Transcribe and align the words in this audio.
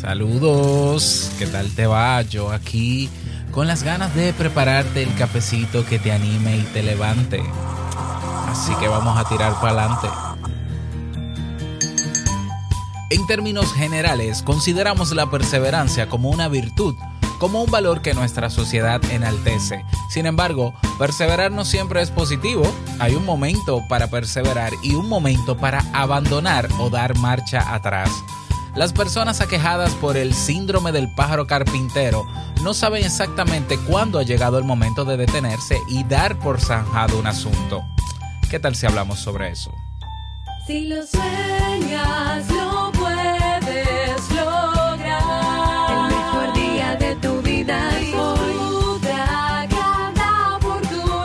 Saludos, 0.00 1.30
¿qué 1.38 1.46
tal 1.46 1.70
te 1.74 1.86
va? 1.86 2.22
Yo 2.22 2.52
aquí 2.52 3.10
con 3.52 3.66
las 3.66 3.82
ganas 3.82 4.14
de 4.14 4.32
prepararte 4.32 5.02
el 5.02 5.14
cafecito 5.14 5.84
que 5.84 5.98
te 5.98 6.10
anime 6.10 6.56
y 6.56 6.62
te 6.62 6.82
levante. 6.82 7.42
Así 8.48 8.74
que 8.76 8.88
vamos 8.88 9.18
a 9.18 9.28
tirar 9.28 9.52
para 9.60 9.84
adelante. 9.84 10.08
En 13.10 13.26
términos 13.26 13.74
generales, 13.74 14.42
consideramos 14.42 15.14
la 15.14 15.30
perseverancia 15.30 16.08
como 16.08 16.30
una 16.30 16.48
virtud, 16.48 16.94
como 17.38 17.62
un 17.62 17.70
valor 17.70 18.00
que 18.00 18.14
nuestra 18.14 18.48
sociedad 18.48 19.02
enaltece. 19.10 19.84
Sin 20.08 20.24
embargo, 20.24 20.72
perseverar 20.98 21.52
no 21.52 21.66
siempre 21.66 22.00
es 22.00 22.10
positivo. 22.10 22.62
Hay 23.00 23.14
un 23.14 23.26
momento 23.26 23.82
para 23.86 24.08
perseverar 24.08 24.72
y 24.82 24.94
un 24.94 25.10
momento 25.10 25.58
para 25.58 25.84
abandonar 25.92 26.70
o 26.78 26.88
dar 26.88 27.18
marcha 27.18 27.74
atrás. 27.74 28.10
Las 28.74 28.92
personas 28.92 29.40
aquejadas 29.40 29.92
por 29.94 30.16
el 30.16 30.32
síndrome 30.32 30.92
del 30.92 31.12
pájaro 31.14 31.46
carpintero 31.46 32.24
no 32.62 32.72
saben 32.72 33.04
exactamente 33.04 33.76
cuándo 33.78 34.18
ha 34.18 34.22
llegado 34.22 34.58
el 34.58 34.64
momento 34.64 35.04
de 35.04 35.16
detenerse 35.16 35.76
y 35.88 36.04
dar 36.04 36.38
por 36.38 36.60
zanjado 36.60 37.18
un 37.18 37.26
asunto. 37.26 37.82
¿Qué 38.48 38.60
tal 38.60 38.76
si 38.76 38.86
hablamos 38.86 39.18
sobre 39.18 39.50
eso? 39.50 39.72
Si 40.66 40.86
lo 40.86 41.04
sueñas, 41.04 42.48
lo 42.50 42.92
puedes 42.92 44.30
lograr. 44.30 45.90
El 45.90 46.16
mejor 46.16 46.52
día 46.54 46.96
de 46.96 47.16
tu 47.16 47.42
vida 47.42 47.90
es 47.98 48.14
hoy. 48.14 49.00
Cada 49.70 50.56
oportunidad. 50.56 51.24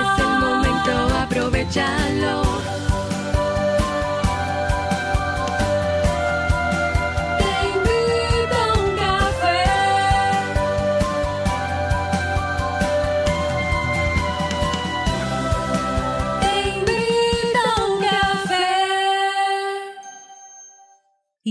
Es 0.00 0.20
el 0.20 0.38
momento, 0.38 1.16
aprovechalo. 1.16 2.05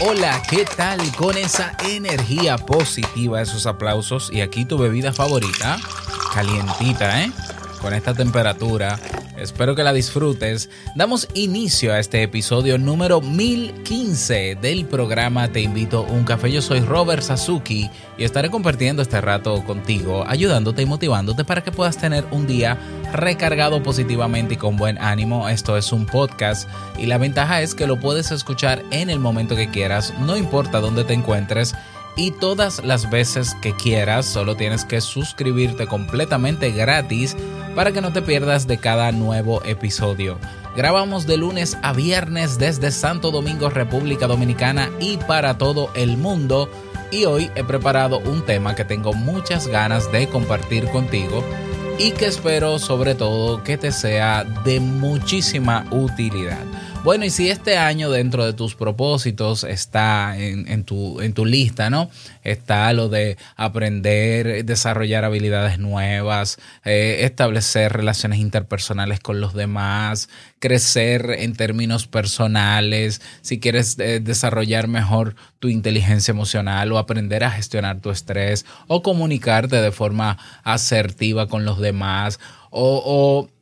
Hola, 0.00 0.40
¿qué 0.48 0.64
tal 0.64 1.00
con 1.16 1.36
esa 1.36 1.76
energía 1.84 2.56
positiva, 2.56 3.42
esos 3.42 3.66
aplausos? 3.66 4.30
Y 4.32 4.42
aquí 4.42 4.64
tu 4.64 4.78
bebida 4.78 5.12
favorita, 5.12 5.76
calientita, 6.32 7.24
¿eh? 7.24 7.32
Con 7.80 7.92
esta 7.92 8.14
temperatura. 8.14 8.96
Espero 9.38 9.76
que 9.76 9.84
la 9.84 9.92
disfrutes. 9.92 10.68
Damos 10.96 11.28
inicio 11.34 11.92
a 11.92 12.00
este 12.00 12.24
episodio 12.24 12.76
número 12.76 13.20
1015 13.20 14.58
del 14.60 14.84
programa 14.84 15.46
Te 15.48 15.60
invito 15.60 15.98
a 15.98 16.12
un 16.12 16.24
café. 16.24 16.50
Yo 16.50 16.60
soy 16.60 16.80
Robert 16.80 17.22
Sasuki 17.22 17.88
y 18.18 18.24
estaré 18.24 18.50
compartiendo 18.50 19.00
este 19.00 19.20
rato 19.20 19.64
contigo, 19.64 20.24
ayudándote 20.26 20.82
y 20.82 20.86
motivándote 20.86 21.44
para 21.44 21.62
que 21.62 21.70
puedas 21.70 21.98
tener 21.98 22.26
un 22.32 22.48
día 22.48 22.78
recargado 23.12 23.80
positivamente 23.80 24.54
y 24.54 24.56
con 24.56 24.76
buen 24.76 24.98
ánimo. 24.98 25.48
Esto 25.48 25.76
es 25.76 25.92
un 25.92 26.04
podcast 26.04 26.68
y 26.98 27.06
la 27.06 27.18
ventaja 27.18 27.62
es 27.62 27.76
que 27.76 27.86
lo 27.86 28.00
puedes 28.00 28.32
escuchar 28.32 28.82
en 28.90 29.08
el 29.08 29.20
momento 29.20 29.54
que 29.54 29.70
quieras, 29.70 30.12
no 30.18 30.36
importa 30.36 30.80
dónde 30.80 31.04
te 31.04 31.14
encuentres 31.14 31.76
y 32.16 32.32
todas 32.32 32.84
las 32.84 33.08
veces 33.08 33.54
que 33.62 33.74
quieras. 33.74 34.26
Solo 34.26 34.56
tienes 34.56 34.84
que 34.84 35.00
suscribirte 35.00 35.86
completamente 35.86 36.72
gratis 36.72 37.36
para 37.78 37.92
que 37.92 38.00
no 38.00 38.12
te 38.12 38.22
pierdas 38.22 38.66
de 38.66 38.78
cada 38.78 39.12
nuevo 39.12 39.62
episodio. 39.62 40.36
Grabamos 40.76 41.28
de 41.28 41.36
lunes 41.36 41.78
a 41.80 41.92
viernes 41.92 42.58
desde 42.58 42.90
Santo 42.90 43.30
Domingo, 43.30 43.70
República 43.70 44.26
Dominicana 44.26 44.90
y 44.98 45.16
para 45.16 45.58
todo 45.58 45.88
el 45.94 46.16
mundo. 46.16 46.68
Y 47.12 47.26
hoy 47.26 47.52
he 47.54 47.62
preparado 47.62 48.18
un 48.18 48.44
tema 48.44 48.74
que 48.74 48.84
tengo 48.84 49.12
muchas 49.12 49.68
ganas 49.68 50.10
de 50.10 50.28
compartir 50.28 50.88
contigo 50.88 51.44
y 52.00 52.10
que 52.10 52.26
espero 52.26 52.80
sobre 52.80 53.14
todo 53.14 53.62
que 53.62 53.78
te 53.78 53.92
sea 53.92 54.42
de 54.42 54.80
muchísima 54.80 55.86
utilidad. 55.92 56.64
Bueno, 57.04 57.24
y 57.24 57.30
si 57.30 57.48
este 57.48 57.78
año 57.78 58.10
dentro 58.10 58.44
de 58.44 58.52
tus 58.52 58.74
propósitos 58.74 59.64
está 59.64 60.36
en, 60.36 60.68
en, 60.68 60.84
tu, 60.84 61.20
en 61.20 61.32
tu 61.32 61.46
lista, 61.46 61.90
¿no? 61.90 62.10
Está 62.42 62.92
lo 62.92 63.08
de 63.08 63.38
aprender, 63.56 64.64
desarrollar 64.64 65.24
habilidades 65.24 65.78
nuevas, 65.78 66.58
eh, 66.84 67.20
establecer 67.20 67.92
relaciones 67.92 68.40
interpersonales 68.40 69.20
con 69.20 69.40
los 69.40 69.54
demás, 69.54 70.28
crecer 70.58 71.36
en 71.38 71.54
términos 71.54 72.06
personales, 72.08 73.22
si 73.40 73.58
quieres 73.58 73.98
eh, 74.00 74.20
desarrollar 74.20 74.88
mejor 74.88 75.34
tu 75.60 75.68
inteligencia 75.68 76.32
emocional 76.32 76.92
o 76.92 76.98
aprender 76.98 77.42
a 77.42 77.50
gestionar 77.50 78.00
tu 78.00 78.10
estrés 78.10 78.66
o 78.86 79.02
comunicarte 79.02 79.76
de 79.76 79.92
forma 79.92 80.36
asertiva 80.62 81.46
con 81.46 81.64
los 81.64 81.78
demás 81.78 82.38
o, 82.70 83.02
o 83.04 83.57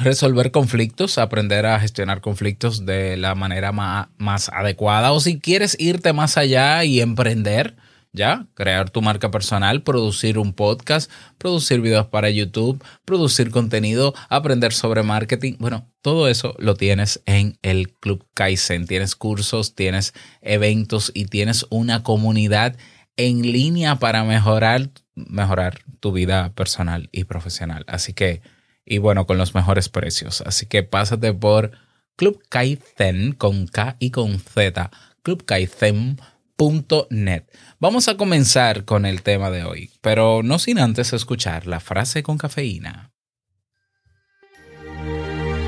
resolver 0.00 0.50
conflictos, 0.50 1.18
aprender 1.18 1.66
a 1.66 1.80
gestionar 1.80 2.20
conflictos 2.20 2.86
de 2.86 3.16
la 3.16 3.34
manera 3.34 3.72
más, 3.72 4.08
más, 4.18 4.48
adecuada. 4.48 5.12
O 5.12 5.20
si 5.20 5.40
quieres 5.40 5.76
irte 5.78 6.12
más 6.12 6.36
allá 6.36 6.84
y 6.84 7.00
emprender, 7.00 7.76
ya, 8.12 8.46
crear 8.54 8.90
tu 8.90 9.02
marca 9.02 9.30
personal, 9.30 9.82
producir 9.82 10.38
un 10.38 10.52
podcast, 10.52 11.10
producir 11.38 11.80
videos 11.80 12.06
para 12.06 12.30
YouTube, 12.30 12.82
producir 13.04 13.50
contenido, 13.50 14.14
aprender 14.28 14.72
sobre 14.72 15.02
marketing, 15.02 15.54
bueno, 15.58 15.90
todo 16.00 16.28
eso 16.28 16.54
lo 16.58 16.76
tienes 16.76 17.22
en 17.26 17.58
el 17.62 17.92
Club 17.92 18.24
Kaizen, 18.34 18.86
tienes 18.86 19.16
cursos, 19.16 19.74
tienes 19.74 20.14
eventos 20.40 21.10
y 21.14 21.26
tienes 21.26 21.66
una 21.68 22.02
comunidad 22.02 22.76
en 23.16 23.42
línea 23.42 23.96
para 23.96 24.24
mejorar 24.24 24.90
mejorar 25.16 25.78
tu 26.00 26.12
vida 26.12 26.52
personal 26.54 27.08
y 27.10 27.24
profesional. 27.24 27.84
Así 27.88 28.12
que 28.12 28.42
y 28.86 28.96
bueno, 28.98 29.26
con 29.26 29.36
los 29.36 29.54
mejores 29.54 29.90
precios. 29.90 30.40
Así 30.42 30.66
que 30.66 30.84
pásate 30.84 31.34
por 31.34 31.72
Club 32.14 32.40
Kaizen 32.48 33.32
con 33.32 33.66
K 33.66 33.96
y 33.98 34.10
con 34.10 34.38
Z, 34.38 34.92
clubkaizen.net. 35.22 37.44
Vamos 37.78 38.08
a 38.08 38.16
comenzar 38.16 38.84
con 38.84 39.04
el 39.04 39.22
tema 39.22 39.50
de 39.50 39.64
hoy, 39.64 39.90
pero 40.00 40.42
no 40.42 40.58
sin 40.58 40.78
antes 40.78 41.12
escuchar 41.12 41.66
la 41.66 41.80
frase 41.80 42.22
con 42.22 42.38
cafeína. 42.38 43.12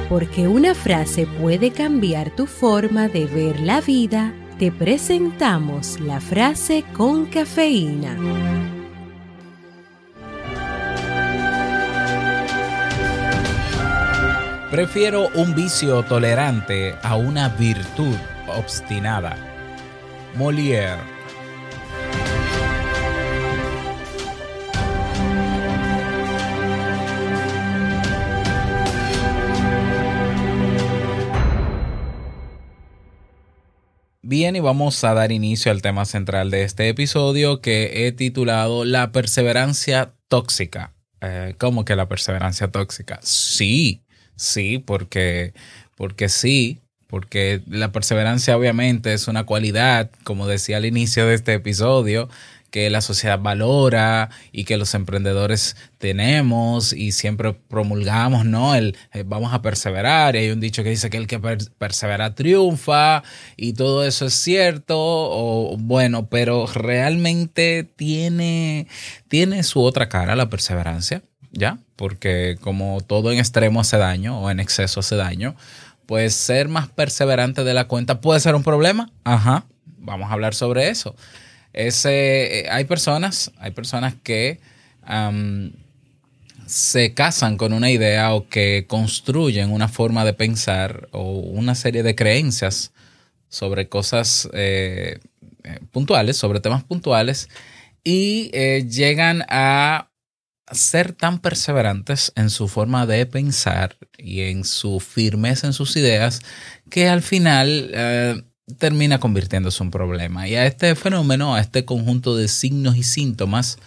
Porque 0.08 0.48
una 0.48 0.74
frase 0.74 1.26
puede 1.26 1.70
cambiar 1.70 2.34
tu 2.34 2.46
forma 2.46 3.08
de 3.08 3.26
ver 3.26 3.60
la 3.60 3.82
vida, 3.82 4.32
te 4.58 4.72
presentamos 4.72 6.00
la 6.00 6.18
frase 6.20 6.82
con 6.94 7.26
cafeína. 7.26 8.77
Prefiero 14.70 15.28
un 15.28 15.54
vicio 15.54 16.02
tolerante 16.02 16.94
a 17.02 17.16
una 17.16 17.48
virtud 17.48 18.14
obstinada. 18.48 19.34
Molière. 20.36 20.98
Bien, 34.20 34.54
y 34.54 34.60
vamos 34.60 35.02
a 35.02 35.14
dar 35.14 35.32
inicio 35.32 35.72
al 35.72 35.80
tema 35.80 36.04
central 36.04 36.50
de 36.50 36.64
este 36.64 36.90
episodio 36.90 37.62
que 37.62 38.06
he 38.06 38.12
titulado 38.12 38.84
La 38.84 39.12
perseverancia 39.12 40.12
tóxica. 40.28 40.92
Eh, 41.22 41.54
¿Cómo 41.56 41.86
que 41.86 41.96
la 41.96 42.06
perseverancia 42.06 42.70
tóxica? 42.70 43.18
Sí, 43.22 44.04
Sí, 44.38 44.78
porque, 44.78 45.52
porque 45.96 46.28
sí, 46.28 46.78
porque 47.08 47.62
la 47.68 47.90
perseverancia 47.92 48.56
obviamente 48.56 49.12
es 49.12 49.26
una 49.28 49.44
cualidad, 49.44 50.10
como 50.24 50.46
decía 50.46 50.76
al 50.76 50.84
inicio 50.86 51.26
de 51.26 51.34
este 51.34 51.54
episodio, 51.54 52.28
que 52.70 52.90
la 52.90 53.00
sociedad 53.00 53.38
valora 53.40 54.28
y 54.52 54.64
que 54.64 54.76
los 54.76 54.94
emprendedores 54.94 55.74
tenemos 55.96 56.92
y 56.92 57.12
siempre 57.12 57.54
promulgamos, 57.54 58.44
¿no? 58.44 58.74
El 58.74 58.96
eh, 59.14 59.24
vamos 59.26 59.54
a 59.54 59.62
perseverar 59.62 60.36
y 60.36 60.40
hay 60.40 60.50
un 60.50 60.60
dicho 60.60 60.84
que 60.84 60.90
dice 60.90 61.08
que 61.10 61.16
el 61.16 61.26
que 61.26 61.38
per- 61.40 61.70
persevera 61.78 62.34
triunfa 62.34 63.22
y 63.56 63.72
todo 63.72 64.04
eso 64.04 64.26
es 64.26 64.34
cierto 64.34 64.96
o 64.98 65.76
bueno, 65.78 66.28
pero 66.28 66.66
realmente 66.66 67.84
tiene, 67.96 68.86
tiene 69.28 69.62
su 69.62 69.82
otra 69.82 70.08
cara 70.10 70.36
la 70.36 70.50
perseverancia, 70.50 71.22
¿ya? 71.52 71.78
Porque 71.96 72.58
como 72.60 73.00
todo 73.00 73.32
en 73.32 73.38
extremo 73.38 73.80
hace 73.80 73.96
daño 73.98 74.40
o 74.40 74.50
en 74.50 74.60
exceso 74.60 75.00
hace 75.00 75.16
daño, 75.16 75.56
pues 76.06 76.34
ser 76.34 76.68
más 76.68 76.88
perseverante 76.88 77.64
de 77.64 77.74
la 77.74 77.86
cuenta 77.86 78.20
puede 78.20 78.40
ser 78.40 78.54
un 78.54 78.62
problema. 78.62 79.10
Ajá, 79.24 79.66
vamos 79.98 80.30
a 80.30 80.32
hablar 80.32 80.54
sobre 80.54 80.88
eso. 80.88 81.14
Ese, 81.74 82.60
eh, 82.60 82.70
hay 82.70 82.84
personas, 82.84 83.52
hay 83.58 83.72
personas 83.72 84.14
que 84.22 84.58
se 86.66 87.14
casan 87.14 87.56
con 87.56 87.72
una 87.72 87.90
idea 87.90 88.34
o 88.34 88.48
que 88.48 88.84
construyen 88.86 89.70
una 89.70 89.88
forma 89.88 90.24
de 90.24 90.34
pensar 90.34 91.08
o 91.12 91.38
una 91.38 91.74
serie 91.74 92.02
de 92.02 92.14
creencias 92.14 92.92
sobre 93.48 93.88
cosas 93.88 94.48
eh, 94.52 95.18
eh, 95.64 95.78
puntuales, 95.92 96.36
sobre 96.36 96.60
temas 96.60 96.84
puntuales, 96.84 97.48
y 98.04 98.50
llegan 98.88 99.44
a 99.48 100.08
ser 100.72 101.12
tan 101.12 101.38
perseverantes 101.40 102.32
en 102.36 102.50
su 102.50 102.68
forma 102.68 103.06
de 103.06 103.26
pensar 103.26 103.96
y 104.16 104.42
en 104.42 104.64
su 104.64 105.00
firmeza 105.00 105.66
en 105.66 105.72
sus 105.72 105.96
ideas 105.96 106.40
que 106.90 107.08
al 107.08 107.22
final 107.22 107.90
eh, 107.92 108.42
termina 108.78 109.18
convirtiéndose 109.18 109.82
en 109.82 109.86
un 109.86 109.90
problema. 109.90 110.48
Y 110.48 110.56
a 110.56 110.66
este 110.66 110.94
fenómeno, 110.94 111.54
a 111.54 111.60
este 111.60 111.84
conjunto 111.84 112.36
de 112.36 112.48
signos 112.48 112.96
y 112.96 113.02
síntomas, 113.02 113.78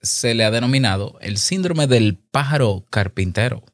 se 0.00 0.34
le 0.34 0.44
ha 0.44 0.50
denominado 0.50 1.18
el 1.20 1.38
síndrome 1.38 1.86
del 1.86 2.18
pájaro 2.18 2.84
carpintero. 2.90 3.64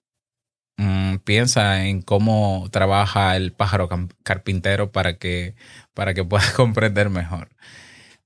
Mm, 0.77 1.17
piensa 1.25 1.87
en 1.87 2.03
cómo 2.03 2.69
trabaja 2.71 3.37
el 3.37 3.53
pájaro 3.53 3.89
carpintero 4.23 4.93
para 4.93 5.19
que, 5.19 5.57
para 5.95 6.15
que 6.15 6.25
puedas 6.25 6.51
comprender 6.55 7.11
mejor. 7.11 7.51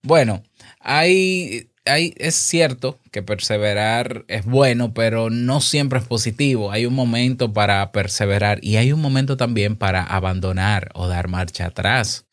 Bueno, 0.03 0.43
hay, 0.81 1.72
es 1.85 2.35
cierto 2.35 3.01
que 3.11 3.23
perseverar 3.23 4.25
es 4.29 4.45
bueno, 4.45 4.95
pero 4.95 5.31
no 5.31 5.61
siempre 5.61 5.99
es 5.99 6.07
positivo. 6.07 6.71
Hay 6.71 6.87
un 6.87 6.95
momento 6.95 7.53
para 7.53 7.91
perseverar 7.93 8.59
y 8.63 8.77
hay 8.77 8.93
un 8.93 9.01
momento 9.01 9.37
también 9.37 9.77
para 9.77 10.05
abandonar 10.05 10.91
o 10.95 11.09
dar 11.09 11.29
marcha 11.29 11.67
atrás. 11.67 12.27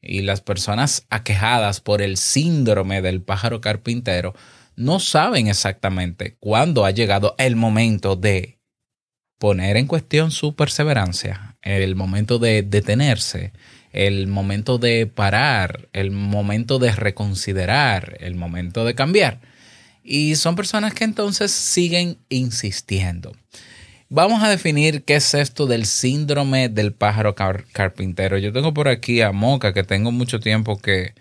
Y 0.00 0.22
las 0.22 0.40
personas 0.40 1.06
aquejadas 1.10 1.80
por 1.80 2.02
el 2.02 2.16
síndrome 2.16 3.02
del 3.02 3.22
pájaro 3.22 3.60
carpintero 3.60 4.34
no 4.76 5.00
saben 5.00 5.48
exactamente 5.48 6.36
cuándo 6.40 6.84
ha 6.84 6.90
llegado 6.90 7.34
el 7.38 7.56
momento 7.56 8.16
de 8.16 8.58
poner 9.38 9.76
en 9.76 9.86
cuestión 9.86 10.30
su 10.30 10.54
perseverancia, 10.54 11.56
el 11.62 11.96
momento 11.96 12.38
de 12.38 12.62
detenerse, 12.62 13.52
el 13.92 14.26
momento 14.26 14.78
de 14.78 15.06
parar, 15.06 15.88
el 15.92 16.10
momento 16.10 16.78
de 16.78 16.92
reconsiderar, 16.92 18.16
el 18.20 18.34
momento 18.34 18.84
de 18.84 18.94
cambiar. 18.94 19.40
Y 20.04 20.34
son 20.36 20.56
personas 20.56 20.94
que 20.94 21.04
entonces 21.04 21.52
siguen 21.52 22.18
insistiendo. 22.28 23.32
Vamos 24.08 24.42
a 24.42 24.48
definir 24.50 25.04
qué 25.04 25.14
es 25.16 25.32
esto 25.34 25.66
del 25.66 25.86
síndrome 25.86 26.68
del 26.68 26.92
pájaro 26.92 27.34
car- 27.34 27.64
carpintero. 27.72 28.36
Yo 28.38 28.52
tengo 28.52 28.74
por 28.74 28.88
aquí 28.88 29.20
a 29.22 29.32
Moca, 29.32 29.72
que 29.72 29.84
tengo 29.84 30.10
mucho 30.12 30.38
tiempo 30.40 30.78
que, 30.78 31.14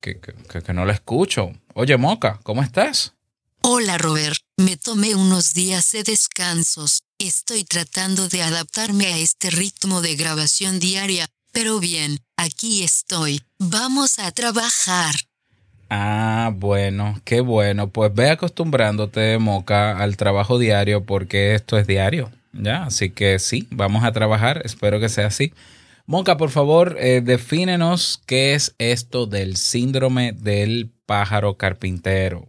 que, 0.00 0.18
que- 0.18 0.62
que 0.62 0.72
no 0.72 0.86
la 0.86 0.94
escucho. 0.94 1.52
Oye, 1.74 1.96
Moca, 1.96 2.40
¿cómo 2.44 2.62
estás? 2.62 3.12
Hola 3.60 3.98
Robert, 3.98 4.38
me 4.56 4.76
tomé 4.76 5.14
unos 5.14 5.52
días 5.52 5.90
de 5.92 6.04
descansos. 6.04 7.00
Estoy 7.18 7.64
tratando 7.64 8.28
de 8.28 8.42
adaptarme 8.42 9.06
a 9.06 9.18
este 9.18 9.50
ritmo 9.50 10.00
de 10.00 10.14
grabación 10.14 10.78
diaria, 10.78 11.26
pero 11.60 11.80
bien, 11.80 12.18
aquí 12.36 12.84
estoy. 12.84 13.42
Vamos 13.58 14.20
a 14.20 14.30
trabajar. 14.30 15.12
Ah, 15.90 16.52
bueno, 16.54 17.20
qué 17.24 17.40
bueno. 17.40 17.88
Pues 17.88 18.14
ve 18.14 18.30
acostumbrándote, 18.30 19.38
Moca, 19.38 19.98
al 19.98 20.16
trabajo 20.16 20.60
diario 20.60 21.02
porque 21.02 21.56
esto 21.56 21.76
es 21.76 21.88
diario, 21.88 22.30
¿ya? 22.52 22.84
Así 22.84 23.10
que 23.10 23.40
sí, 23.40 23.66
vamos 23.72 24.04
a 24.04 24.12
trabajar. 24.12 24.62
Espero 24.64 25.00
que 25.00 25.08
sea 25.08 25.26
así. 25.26 25.52
Moca, 26.06 26.36
por 26.36 26.50
favor, 26.50 26.96
eh, 26.96 27.22
defínenos 27.24 28.22
qué 28.24 28.54
es 28.54 28.76
esto 28.78 29.26
del 29.26 29.56
síndrome 29.56 30.34
del 30.34 30.92
pájaro 31.06 31.56
carpintero. 31.56 32.46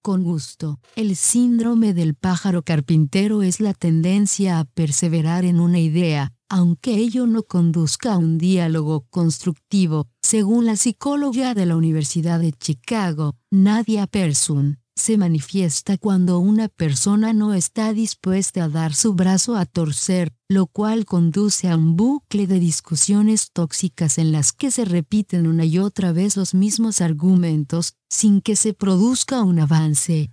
Con 0.00 0.22
gusto. 0.24 0.80
El 0.96 1.16
síndrome 1.16 1.92
del 1.92 2.14
pájaro 2.14 2.62
carpintero 2.62 3.42
es 3.42 3.60
la 3.60 3.74
tendencia 3.74 4.58
a 4.58 4.64
perseverar 4.64 5.44
en 5.44 5.60
una 5.60 5.80
idea, 5.80 6.32
aunque 6.48 6.94
ello 6.94 7.26
no 7.26 7.42
conduzca 7.42 8.14
a 8.14 8.18
un 8.18 8.38
diálogo 8.38 9.06
constructivo, 9.10 10.08
según 10.22 10.66
la 10.66 10.76
psicóloga 10.76 11.54
de 11.54 11.66
la 11.66 11.76
Universidad 11.76 12.40
de 12.40 12.52
Chicago, 12.52 13.36
Nadia 13.50 14.06
Persson. 14.06 14.78
Se 14.96 15.16
manifiesta 15.16 15.96
cuando 15.96 16.40
una 16.40 16.68
persona 16.68 17.32
no 17.32 17.54
está 17.54 17.92
dispuesta 17.92 18.64
a 18.64 18.68
dar 18.68 18.94
su 18.94 19.14
brazo 19.14 19.54
a 19.54 19.64
torcer, 19.64 20.32
lo 20.48 20.66
cual 20.66 21.04
conduce 21.04 21.68
a 21.68 21.76
un 21.76 21.96
bucle 21.96 22.48
de 22.48 22.58
discusiones 22.58 23.52
tóxicas 23.52 24.18
en 24.18 24.32
las 24.32 24.50
que 24.50 24.72
se 24.72 24.84
repiten 24.84 25.46
una 25.46 25.64
y 25.64 25.78
otra 25.78 26.10
vez 26.10 26.36
los 26.36 26.52
mismos 26.52 27.00
argumentos, 27.00 27.94
sin 28.10 28.40
que 28.40 28.56
se 28.56 28.74
produzca 28.74 29.42
un 29.42 29.60
avance. 29.60 30.32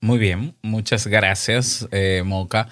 Muy 0.00 0.18
bien, 0.18 0.56
muchas 0.62 1.06
gracias, 1.06 1.86
eh, 1.90 2.22
Moca. 2.24 2.68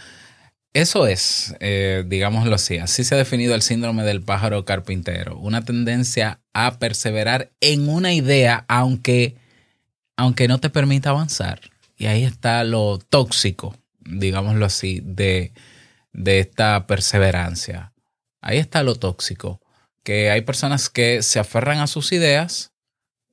Eso 0.77 1.07
es, 1.07 1.57
eh, 1.61 2.05
digámoslo 2.07 2.55
así, 2.55 2.77
así 2.77 3.03
se 3.03 3.15
ha 3.15 3.19
definido 3.19 3.55
el 3.55 3.63
síndrome 3.63 4.03
del 4.03 4.21
pájaro 4.21 4.67
carpintero, 4.67 5.39
una 5.39 5.65
tendencia 5.65 6.43
a 6.53 6.79
perseverar 6.79 7.51
en 7.63 7.89
una 7.89 8.13
idea 8.13 8.67
aunque, 8.69 9.37
aunque 10.19 10.49
no 10.49 10.61
te 10.61 10.69
permita 10.69 11.09
avanzar. 11.09 11.63
Y 11.97 12.09
ahí 12.09 12.25
está 12.25 12.63
lo 12.63 12.99
tóxico, 12.99 13.75
digámoslo 14.01 14.67
así, 14.67 15.01
de, 15.03 15.55
de 16.13 16.41
esta 16.41 16.87
perseverancia. 16.87 17.95
Ahí 18.43 18.59
está 18.59 18.83
lo 18.83 18.97
tóxico, 18.97 19.63
que 20.03 20.31
hay 20.31 20.43
personas 20.43 20.91
que 20.91 21.23
se 21.23 21.39
aferran 21.39 21.79
a 21.79 21.87
sus 21.87 22.13
ideas 22.13 22.75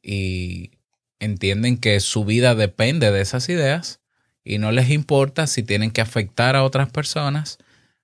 y 0.01 0.71
entienden 1.19 1.75
que 1.75 1.99
su 1.99 2.23
vida 2.23 2.55
depende 2.55 3.11
de 3.11 3.19
esas 3.19 3.49
ideas 3.49 3.99
y 4.43 4.57
no 4.57 4.71
les 4.71 4.89
importa 4.89 5.47
si 5.47 5.63
tienen 5.63 5.91
que 5.91 6.01
afectar 6.01 6.55
a 6.55 6.63
otras 6.63 6.91
personas 6.91 7.57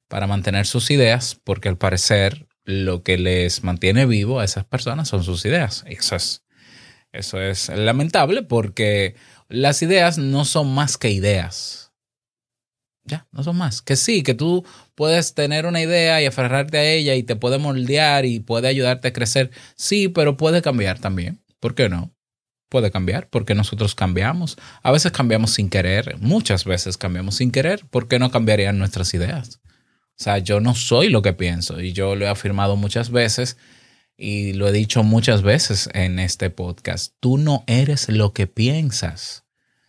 para 0.07 0.27
mantener 0.27 0.65
sus 0.65 0.89
ideas, 0.91 1.39
porque 1.43 1.69
al 1.69 1.77
parecer 1.77 2.47
lo 2.65 3.03
que 3.03 3.17
les 3.17 3.63
mantiene 3.63 4.05
vivo 4.05 4.39
a 4.39 4.45
esas 4.45 4.65
personas 4.65 5.07
son 5.07 5.23
sus 5.23 5.45
ideas. 5.45 5.83
Eso 5.87 6.15
es, 6.15 6.43
eso 7.11 7.41
es 7.41 7.69
lamentable 7.69 8.43
porque 8.43 9.15
las 9.47 9.81
ideas 9.81 10.17
no 10.17 10.45
son 10.45 10.73
más 10.73 10.97
que 10.97 11.11
ideas. 11.11 11.91
Ya, 13.05 13.27
no 13.31 13.43
son 13.43 13.57
más. 13.57 13.81
Que 13.81 13.95
sí, 13.95 14.21
que 14.21 14.35
tú 14.35 14.63
puedes 14.93 15.33
tener 15.33 15.65
una 15.65 15.81
idea 15.81 16.21
y 16.21 16.27
aferrarte 16.27 16.77
a 16.77 16.83
ella 16.83 17.15
y 17.15 17.23
te 17.23 17.35
puede 17.35 17.57
moldear 17.57 18.25
y 18.25 18.39
puede 18.39 18.67
ayudarte 18.67 19.07
a 19.07 19.13
crecer. 19.13 19.49
Sí, 19.75 20.09
pero 20.09 20.37
puede 20.37 20.61
cambiar 20.61 20.99
también. 20.99 21.41
¿Por 21.59 21.73
qué 21.73 21.89
no? 21.89 22.13
Puede 22.69 22.91
cambiar 22.91 23.27
porque 23.29 23.55
nosotros 23.55 23.95
cambiamos. 23.95 24.57
A 24.83 24.91
veces 24.91 25.11
cambiamos 25.11 25.51
sin 25.51 25.69
querer, 25.69 26.17
muchas 26.19 26.65
veces 26.65 26.97
cambiamos 26.97 27.35
sin 27.35 27.51
querer. 27.51 27.85
¿Por 27.89 28.07
qué 28.07 28.19
no 28.19 28.31
cambiarían 28.31 28.77
nuestras 28.77 29.13
ideas? 29.13 29.59
O 30.19 30.23
sea, 30.23 30.37
yo 30.37 30.59
no 30.59 30.75
soy 30.75 31.09
lo 31.09 31.21
que 31.21 31.33
pienso 31.33 31.81
y 31.81 31.93
yo 31.93 32.15
lo 32.15 32.25
he 32.25 32.29
afirmado 32.29 32.75
muchas 32.75 33.09
veces 33.09 33.57
y 34.17 34.53
lo 34.53 34.67
he 34.67 34.71
dicho 34.71 35.03
muchas 35.03 35.41
veces 35.41 35.89
en 35.93 36.19
este 36.19 36.49
podcast. 36.49 37.13
Tú 37.19 37.37
no 37.37 37.63
eres 37.67 38.09
lo 38.09 38.33
que 38.33 38.47
piensas. 38.47 39.45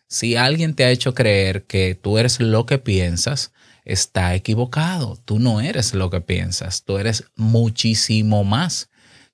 Si 0.06 0.36
alguien 0.36 0.74
te 0.74 0.84
ha 0.84 0.90
hecho 0.90 1.14
creer 1.14 1.64
que 1.64 1.94
tú 1.94 2.18
eres 2.18 2.40
lo 2.40 2.66
que 2.66 2.78
piensas, 2.78 3.52
está 3.84 4.34
equivocado. 4.34 5.16
Tú 5.24 5.38
no 5.38 5.60
eres 5.60 5.94
lo 5.94 6.10
que 6.10 6.20
piensas. 6.20 6.84
Tú 6.84 6.98
eres 6.98 7.24
muchísimo 7.36 8.44
más. 8.44 8.89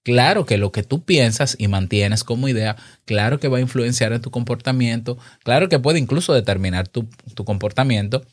Claro 0.07 0.47
que 0.47 0.57
lo 0.57 0.71
que 0.71 0.85
tú 0.85 1.03
piensas 1.03 1.57
y 1.59 1.67
mantienes 1.67 2.23
como 2.23 2.47
idea, 2.47 2.77
claro 3.07 3.41
que 3.41 3.49
va 3.49 3.59
a 3.59 3.61
influenciar 3.61 4.13
en 4.13 4.23
tu 4.23 4.31
comportamiento, 4.31 5.19
claro 5.43 5.69
que 5.69 5.81
puede 5.81 5.99
incluso 5.99 6.33
determinar 6.33 6.87
tu, 6.87 7.09
tu 7.35 7.45
comportamiento, 7.45 8.25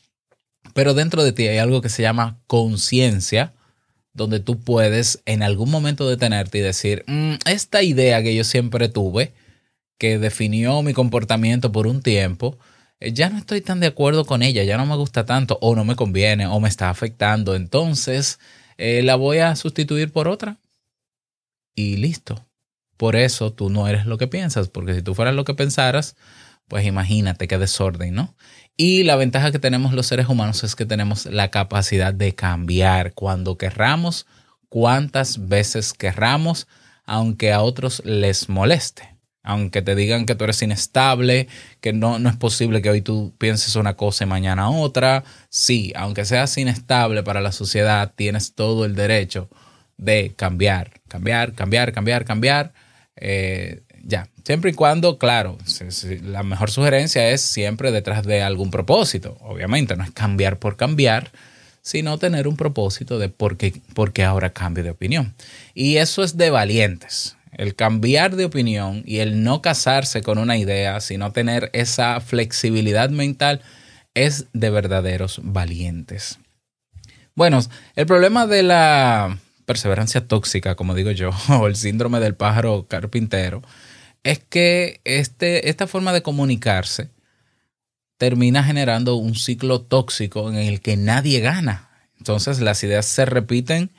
pero 0.72 0.94
dentro 0.94 1.24
de 1.24 1.32
ti 1.32 1.48
hay 1.48 1.58
algo 1.58 1.82
que 1.82 1.88
se 1.88 2.02
llama 2.02 2.38
conciencia, 2.46 3.54
donde 4.12 4.38
tú 4.38 4.60
puedes 4.60 5.20
en 5.26 5.42
algún 5.42 5.68
momento 5.68 6.08
detenerte 6.08 6.58
y 6.58 6.60
decir, 6.60 7.02
"Mm, 7.08 7.34
esta 7.46 7.82
idea 7.82 8.22
que 8.22 8.36
yo 8.36 8.44
siempre 8.44 8.88
tuve, 8.88 9.32
que 9.98 10.20
definió 10.20 10.80
mi 10.82 10.94
comportamiento 10.94 11.72
por 11.72 11.88
un 11.88 12.02
tiempo, 12.02 12.56
eh, 13.00 13.12
ya 13.12 13.30
no 13.30 13.38
estoy 13.38 13.62
tan 13.62 13.80
de 13.80 13.88
acuerdo 13.88 14.24
con 14.26 14.42
ella, 14.44 14.62
ya 14.62 14.76
no 14.76 14.86
me 14.86 14.94
gusta 14.96 15.24
tanto, 15.26 15.58
o 15.60 15.74
no 15.74 15.84
me 15.84 15.96
conviene, 15.96 16.46
o 16.46 16.60
me 16.60 16.68
está 16.68 16.90
afectando, 16.90 17.56
entonces 17.56 18.38
eh, 18.78 19.02
la 19.02 19.16
voy 19.16 19.38
a 19.38 19.56
sustituir 19.56 20.12
por 20.12 20.28
otra 20.28 20.58
y 21.74 21.96
listo. 21.96 22.46
Por 22.96 23.16
eso 23.16 23.52
tú 23.52 23.70
no 23.70 23.88
eres 23.88 24.06
lo 24.06 24.18
que 24.18 24.28
piensas, 24.28 24.68
porque 24.68 24.94
si 24.94 25.02
tú 25.02 25.14
fueras 25.14 25.34
lo 25.34 25.44
que 25.44 25.54
pensaras, 25.54 26.16
pues 26.68 26.86
imagínate 26.86 27.48
qué 27.48 27.58
desorden, 27.58 28.14
¿no? 28.14 28.34
Y 28.76 29.04
la 29.04 29.16
ventaja 29.16 29.52
que 29.52 29.58
tenemos 29.58 29.92
los 29.92 30.06
seres 30.06 30.28
humanos 30.28 30.64
es 30.64 30.74
que 30.74 30.86
tenemos 30.86 31.26
la 31.26 31.50
capacidad 31.50 32.14
de 32.14 32.34
cambiar 32.34 33.14
cuando 33.14 33.58
querramos, 33.58 34.26
cuantas 34.68 35.48
veces 35.48 35.92
querramos, 35.92 36.66
aunque 37.04 37.52
a 37.52 37.60
otros 37.60 38.02
les 38.04 38.48
moleste. 38.48 39.14
Aunque 39.46 39.82
te 39.82 39.94
digan 39.94 40.24
que 40.24 40.34
tú 40.34 40.44
eres 40.44 40.62
inestable, 40.62 41.48
que 41.82 41.92
no, 41.92 42.18
no 42.18 42.30
es 42.30 42.36
posible 42.36 42.80
que 42.80 42.88
hoy 42.88 43.02
tú 43.02 43.34
pienses 43.36 43.76
una 43.76 43.94
cosa 43.94 44.24
y 44.24 44.26
mañana 44.26 44.70
otra. 44.70 45.22
Sí, 45.50 45.92
aunque 45.94 46.24
seas 46.24 46.56
inestable 46.56 47.22
para 47.22 47.42
la 47.42 47.52
sociedad, 47.52 48.14
tienes 48.16 48.54
todo 48.54 48.86
el 48.86 48.94
derecho 48.94 49.50
de 49.98 50.34
cambiar, 50.34 51.02
cambiar, 51.14 51.52
cambiar, 51.52 51.92
cambiar, 51.92 52.24
cambiar. 52.24 52.72
Eh, 53.14 53.82
ya, 54.02 54.28
siempre 54.44 54.72
y 54.72 54.74
cuando, 54.74 55.16
claro, 55.16 55.56
la 56.24 56.42
mejor 56.42 56.72
sugerencia 56.72 57.30
es 57.30 57.40
siempre 57.40 57.92
detrás 57.92 58.24
de 58.24 58.42
algún 58.42 58.72
propósito. 58.72 59.38
Obviamente, 59.40 59.94
no 59.94 60.02
es 60.02 60.10
cambiar 60.10 60.58
por 60.58 60.76
cambiar, 60.76 61.30
sino 61.82 62.18
tener 62.18 62.48
un 62.48 62.56
propósito 62.56 63.20
de 63.20 63.28
por 63.28 63.56
qué, 63.56 63.80
por 63.94 64.12
qué 64.12 64.24
ahora 64.24 64.50
cambio 64.50 64.82
de 64.82 64.90
opinión. 64.90 65.34
Y 65.72 65.98
eso 65.98 66.24
es 66.24 66.36
de 66.36 66.50
valientes. 66.50 67.36
El 67.52 67.76
cambiar 67.76 68.34
de 68.34 68.46
opinión 68.46 69.04
y 69.06 69.18
el 69.18 69.44
no 69.44 69.62
casarse 69.62 70.20
con 70.22 70.38
una 70.38 70.58
idea, 70.58 71.00
sino 71.00 71.30
tener 71.30 71.70
esa 71.74 72.18
flexibilidad 72.20 73.10
mental, 73.10 73.62
es 74.14 74.46
de 74.52 74.70
verdaderos 74.70 75.40
valientes. 75.44 76.40
Bueno, 77.36 77.60
el 77.94 78.06
problema 78.06 78.48
de 78.48 78.64
la 78.64 79.38
perseverancia 79.66 80.26
tóxica, 80.26 80.74
como 80.74 80.94
digo 80.94 81.10
yo, 81.10 81.30
o 81.48 81.66
el 81.66 81.76
síndrome 81.76 82.20
del 82.20 82.34
pájaro 82.34 82.86
carpintero, 82.88 83.62
es 84.22 84.38
que 84.38 85.00
este, 85.04 85.68
esta 85.68 85.86
forma 85.86 86.12
de 86.12 86.22
comunicarse 86.22 87.10
termina 88.16 88.64
generando 88.64 89.16
un 89.16 89.34
ciclo 89.34 89.82
tóxico 89.82 90.48
en 90.48 90.56
el 90.56 90.80
que 90.80 90.96
nadie 90.96 91.40
gana. 91.40 91.90
Entonces 92.18 92.60
las 92.60 92.82
ideas 92.82 93.06
se 93.06 93.26
repiten 93.26 93.90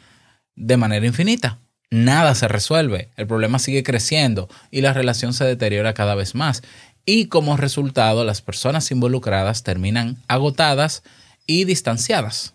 de 0.55 0.77
manera 0.77 1.05
infinita. 1.05 1.59
Nada 1.91 2.33
se 2.33 2.47
resuelve, 2.47 3.09
el 3.15 3.27
problema 3.27 3.59
sigue 3.59 3.83
creciendo 3.83 4.49
y 4.71 4.81
la 4.81 4.93
relación 4.93 5.33
se 5.33 5.45
deteriora 5.45 5.93
cada 5.93 6.15
vez 6.15 6.33
más. 6.33 6.63
Y 7.05 7.27
como 7.27 7.55
resultado, 7.55 8.23
las 8.23 8.41
personas 8.41 8.89
involucradas 8.89 9.61
terminan 9.61 10.17
agotadas 10.27 11.03
y 11.45 11.65
distanciadas. 11.65 12.54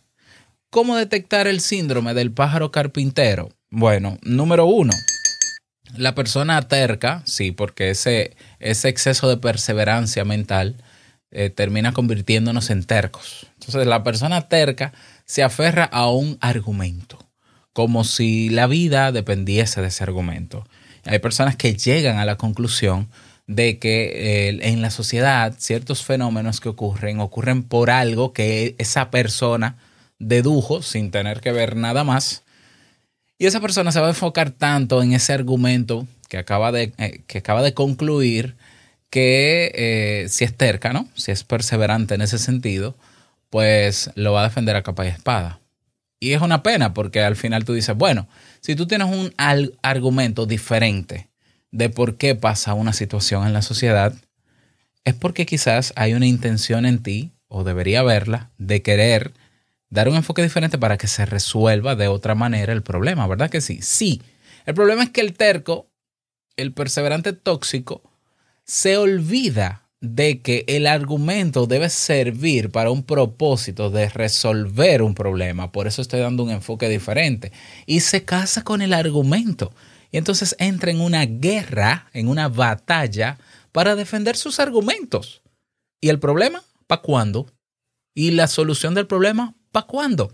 ¿Cómo 0.70 0.96
detectar 0.96 1.48
el 1.48 1.58
síndrome 1.58 2.14
del 2.14 2.30
pájaro 2.30 2.70
carpintero? 2.70 3.48
Bueno, 3.70 4.18
número 4.22 4.66
uno, 4.66 4.92
la 5.96 6.14
persona 6.14 6.62
terca, 6.68 7.22
sí, 7.26 7.50
porque 7.50 7.90
ese, 7.90 8.36
exceso 8.60 9.28
de 9.28 9.36
perseverancia 9.36 10.24
mental 10.24 10.76
eh, 11.32 11.50
termina 11.50 11.90
convirtiéndonos 11.90 12.70
en 12.70 12.84
tercos. 12.84 13.48
Entonces, 13.54 13.84
la 13.84 14.04
persona 14.04 14.42
terca 14.48 14.92
se 15.24 15.42
aferra 15.42 15.86
a 15.86 16.08
un 16.08 16.38
argumento, 16.40 17.18
como 17.72 18.04
si 18.04 18.48
la 18.48 18.68
vida 18.68 19.10
dependiese 19.10 19.80
de 19.80 19.88
ese 19.88 20.04
argumento. 20.04 20.64
Hay 21.04 21.18
personas 21.18 21.56
que 21.56 21.74
llegan 21.74 22.18
a 22.18 22.24
la 22.24 22.36
conclusión 22.36 23.10
de 23.48 23.80
que 23.80 24.50
eh, 24.50 24.58
en 24.62 24.82
la 24.82 24.92
sociedad 24.92 25.52
ciertos 25.58 26.04
fenómenos 26.04 26.60
que 26.60 26.68
ocurren 26.68 27.18
ocurren 27.18 27.64
por 27.64 27.90
algo 27.90 28.32
que 28.32 28.76
esa 28.78 29.10
persona 29.10 29.76
dedujo 30.20 30.82
sin 30.82 31.10
tener 31.10 31.40
que 31.40 31.50
ver 31.50 31.74
nada 31.74 32.04
más. 32.04 32.44
Y 33.38 33.46
esa 33.46 33.60
persona 33.60 33.90
se 33.90 33.98
va 33.98 34.06
a 34.06 34.10
enfocar 34.10 34.50
tanto 34.50 35.02
en 35.02 35.12
ese 35.12 35.32
argumento 35.32 36.06
que 36.28 36.38
acaba 36.38 36.70
de, 36.70 36.92
eh, 36.98 37.22
que 37.26 37.38
acaba 37.38 37.62
de 37.62 37.74
concluir 37.74 38.54
que 39.08 39.72
eh, 39.74 40.28
si 40.28 40.44
es 40.44 40.56
terca, 40.56 40.92
¿no? 40.92 41.08
Si 41.16 41.32
es 41.32 41.42
perseverante 41.42 42.14
en 42.14 42.20
ese 42.20 42.38
sentido, 42.38 42.96
pues 43.48 44.10
lo 44.14 44.32
va 44.32 44.42
a 44.42 44.48
defender 44.48 44.76
a 44.76 44.82
capa 44.82 45.04
y 45.04 45.08
espada. 45.08 45.60
Y 46.20 46.32
es 46.32 46.42
una 46.42 46.62
pena 46.62 46.94
porque 46.94 47.22
al 47.22 47.34
final 47.34 47.64
tú 47.64 47.72
dices, 47.72 47.96
bueno, 47.96 48.28
si 48.60 48.76
tú 48.76 48.86
tienes 48.86 49.08
un 49.08 49.34
argumento 49.82 50.46
diferente 50.46 51.30
de 51.72 51.88
por 51.88 52.16
qué 52.16 52.34
pasa 52.34 52.74
una 52.74 52.92
situación 52.92 53.46
en 53.46 53.54
la 53.54 53.62
sociedad, 53.62 54.14
es 55.04 55.14
porque 55.14 55.46
quizás 55.46 55.92
hay 55.96 56.12
una 56.12 56.26
intención 56.26 56.84
en 56.84 57.02
ti, 57.02 57.32
o 57.48 57.64
debería 57.64 58.00
haberla, 58.00 58.50
de 58.58 58.82
querer 58.82 59.32
dar 59.90 60.08
un 60.08 60.16
enfoque 60.16 60.42
diferente 60.42 60.78
para 60.78 60.96
que 60.96 61.08
se 61.08 61.26
resuelva 61.26 61.96
de 61.96 62.08
otra 62.08 62.34
manera 62.34 62.72
el 62.72 62.82
problema, 62.82 63.26
¿verdad 63.26 63.50
que 63.50 63.60
sí? 63.60 63.80
Sí. 63.82 64.22
El 64.64 64.74
problema 64.74 65.02
es 65.02 65.10
que 65.10 65.20
el 65.20 65.34
terco, 65.34 65.90
el 66.56 66.72
perseverante 66.72 67.32
tóxico, 67.32 68.02
se 68.64 68.96
olvida 68.96 69.88
de 70.00 70.40
que 70.40 70.64
el 70.66 70.86
argumento 70.86 71.66
debe 71.66 71.90
servir 71.90 72.70
para 72.70 72.90
un 72.90 73.02
propósito 73.02 73.90
de 73.90 74.08
resolver 74.08 75.02
un 75.02 75.14
problema. 75.14 75.72
Por 75.72 75.86
eso 75.86 76.00
estoy 76.00 76.20
dando 76.20 76.42
un 76.44 76.50
enfoque 76.50 76.88
diferente. 76.88 77.52
Y 77.84 78.00
se 78.00 78.24
casa 78.24 78.62
con 78.62 78.80
el 78.80 78.94
argumento. 78.94 79.74
Y 80.10 80.16
entonces 80.16 80.56
entra 80.58 80.90
en 80.90 81.00
una 81.00 81.26
guerra, 81.26 82.08
en 82.14 82.28
una 82.28 82.48
batalla, 82.48 83.38
para 83.72 83.94
defender 83.94 84.36
sus 84.36 84.58
argumentos. 84.58 85.42
¿Y 86.00 86.08
el 86.08 86.18
problema? 86.18 86.62
¿Para 86.86 87.02
cuándo? 87.02 87.46
¿Y 88.14 88.30
la 88.30 88.46
solución 88.46 88.94
del 88.94 89.06
problema? 89.06 89.54
¿Para 89.72 89.86
cuándo? 89.86 90.32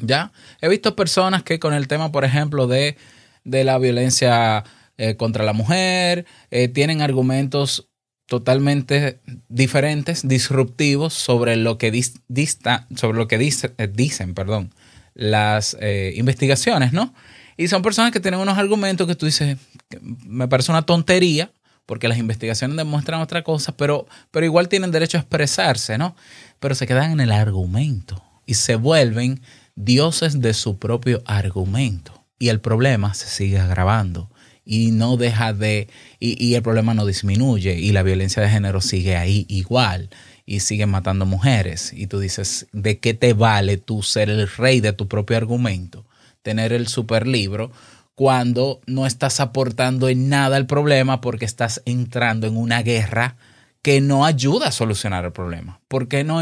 ¿Ya? 0.00 0.32
He 0.60 0.68
visto 0.68 0.96
personas 0.96 1.42
que 1.42 1.58
con 1.58 1.74
el 1.74 1.88
tema, 1.88 2.12
por 2.12 2.24
ejemplo, 2.24 2.66
de, 2.66 2.96
de 3.44 3.64
la 3.64 3.78
violencia 3.78 4.64
eh, 4.96 5.16
contra 5.16 5.44
la 5.44 5.52
mujer, 5.52 6.26
eh, 6.50 6.68
tienen 6.68 7.02
argumentos 7.02 7.88
totalmente 8.26 9.20
diferentes, 9.48 10.26
disruptivos 10.26 11.12
sobre 11.12 11.56
lo 11.56 11.76
que 11.76 11.92
dis- 11.92 12.20
sobre 12.96 13.18
lo 13.18 13.28
que 13.28 13.36
eh, 13.36 13.88
dicen, 13.92 14.34
perdón, 14.34 14.74
las 15.14 15.76
investigaciones, 16.14 16.94
¿no? 16.94 17.12
Y 17.58 17.68
son 17.68 17.82
personas 17.82 18.12
que 18.12 18.20
tienen 18.20 18.40
unos 18.40 18.56
argumentos 18.56 19.06
que 19.06 19.14
tú 19.14 19.26
dices, 19.26 19.58
me 20.00 20.48
parece 20.48 20.72
una 20.72 20.86
tontería, 20.86 21.52
porque 21.84 22.08
las 22.08 22.16
investigaciones 22.16 22.78
demuestran 22.78 23.20
otra 23.20 23.42
cosa, 23.42 23.76
pero, 23.76 24.06
pero 24.30 24.46
igual 24.46 24.68
tienen 24.68 24.90
derecho 24.90 25.18
a 25.18 25.20
expresarse, 25.20 25.98
¿no? 25.98 26.16
Pero 26.60 26.74
se 26.74 26.86
quedan 26.86 27.10
en 27.12 27.20
el 27.20 27.32
argumento 27.32 28.24
y 28.52 28.54
se 28.54 28.74
vuelven 28.74 29.40
dioses 29.76 30.42
de 30.42 30.52
su 30.52 30.78
propio 30.78 31.22
argumento. 31.24 32.26
Y 32.38 32.50
el 32.50 32.60
problema 32.60 33.14
se 33.14 33.26
sigue 33.28 33.58
agravando 33.58 34.30
y 34.62 34.90
no 34.90 35.16
deja 35.16 35.54
de, 35.54 35.88
y, 36.20 36.54
el 36.54 36.62
problema 36.62 36.92
no 36.92 37.06
disminuye 37.06 37.80
y 37.80 37.92
la 37.92 38.02
violencia 38.02 38.42
de 38.42 38.50
género 38.50 38.82
sigue 38.82 39.16
ahí 39.16 39.46
igual 39.48 40.10
y 40.44 40.60
siguen 40.60 40.90
matando 40.90 41.24
mujeres. 41.24 41.94
Y 41.94 42.08
tú 42.08 42.20
dices, 42.20 42.66
¿de 42.72 42.98
qué 42.98 43.14
te 43.14 43.32
vale 43.32 43.78
tú 43.78 44.02
ser 44.02 44.28
el 44.28 44.46
rey 44.46 44.82
de 44.82 44.92
tu 44.92 45.08
propio 45.08 45.38
argumento? 45.38 46.04
Tener 46.42 46.74
el 46.74 46.88
super 46.88 47.26
libro 47.26 47.72
cuando 48.14 48.82
no 48.86 49.06
estás 49.06 49.40
aportando 49.40 50.10
en 50.10 50.28
nada 50.28 50.58
al 50.58 50.66
problema 50.66 51.22
porque 51.22 51.46
estás 51.46 51.80
entrando 51.86 52.46
en 52.46 52.58
una 52.58 52.82
guerra 52.82 53.36
que 53.80 54.02
no 54.02 54.26
ayuda 54.26 54.68
a 54.68 54.72
solucionar 54.72 55.24
el 55.24 55.32
problema. 55.32 55.80
¿Por 55.88 56.06
qué 56.06 56.22
no, 56.22 56.40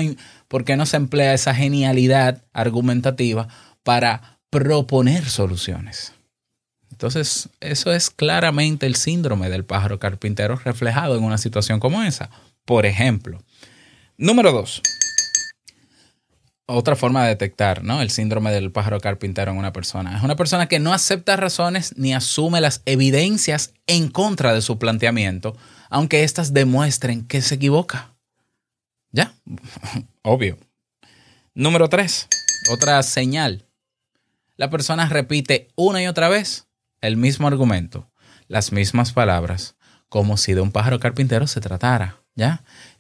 por 0.51 0.65
qué 0.65 0.77
no 0.77 0.85
se 0.85 0.97
emplea 0.97 1.33
esa 1.33 1.55
genialidad 1.55 2.43
argumentativa 2.53 3.47
para 3.85 4.41
proponer 4.51 5.25
soluciones? 5.27 6.13
Entonces, 6.91 7.51
eso 7.61 7.93
es 7.93 8.11
claramente 8.11 8.87
el 8.87 8.97
síndrome 8.97 9.49
del 9.49 9.65
pájaro 9.65 10.01
carpintero 10.01 10.57
reflejado 10.57 11.17
en 11.17 11.23
una 11.23 11.39
situación 11.39 11.79
como 11.79 12.03
esa. 12.03 12.31
Por 12.65 12.85
ejemplo, 12.85 13.39
número 14.19 14.51
dos. 14.51 14.83
Otra 16.67 16.97
forma 16.97 17.23
de 17.23 17.29
detectar 17.29 17.85
¿no? 17.85 18.03
el 18.03 18.11
síndrome 18.11 18.51
del 18.51 18.73
pájaro 18.73 19.01
carpintero 19.01 19.53
en 19.53 19.57
una 19.57 19.73
persona. 19.73 20.17
Es 20.17 20.25
una 20.25 20.35
persona 20.35 20.67
que 20.67 20.81
no 20.81 20.93
acepta 20.93 21.37
razones 21.37 21.95
ni 21.97 22.13
asume 22.13 22.61
las 22.61 22.83
evidencias 22.87 23.73
en 23.87 24.09
contra 24.09 24.53
de 24.53 24.63
su 24.63 24.81
planteamiento, 24.81 25.57
aunque 25.91 26.25
éstas 26.25 26.53
demuestren 26.53 27.25
que 27.25 27.41
se 27.41 27.55
equivoca. 27.55 28.17
Obvio. 30.23 30.59
Número 31.55 31.89
tres. 31.89 32.29
Otra 32.71 33.03
señal. 33.03 33.67
La 34.57 34.71
persona 34.71 35.09
repite 35.09 35.69
una 35.77 36.03
y 36.03 36.07
otra 36.07 36.29
vez 36.29 36.69
el 37.01 37.17
mismo 37.17 37.49
argumento, 37.49 38.11
las 38.47 38.73
mismas 38.73 39.13
palabras, 39.13 39.77
como 40.09 40.37
si 40.37 40.53
de 40.53 40.61
un 40.61 40.71
pájaro 40.71 41.01
carpintero 41.01 41.47
se 41.47 41.61
tratara, 41.61 42.23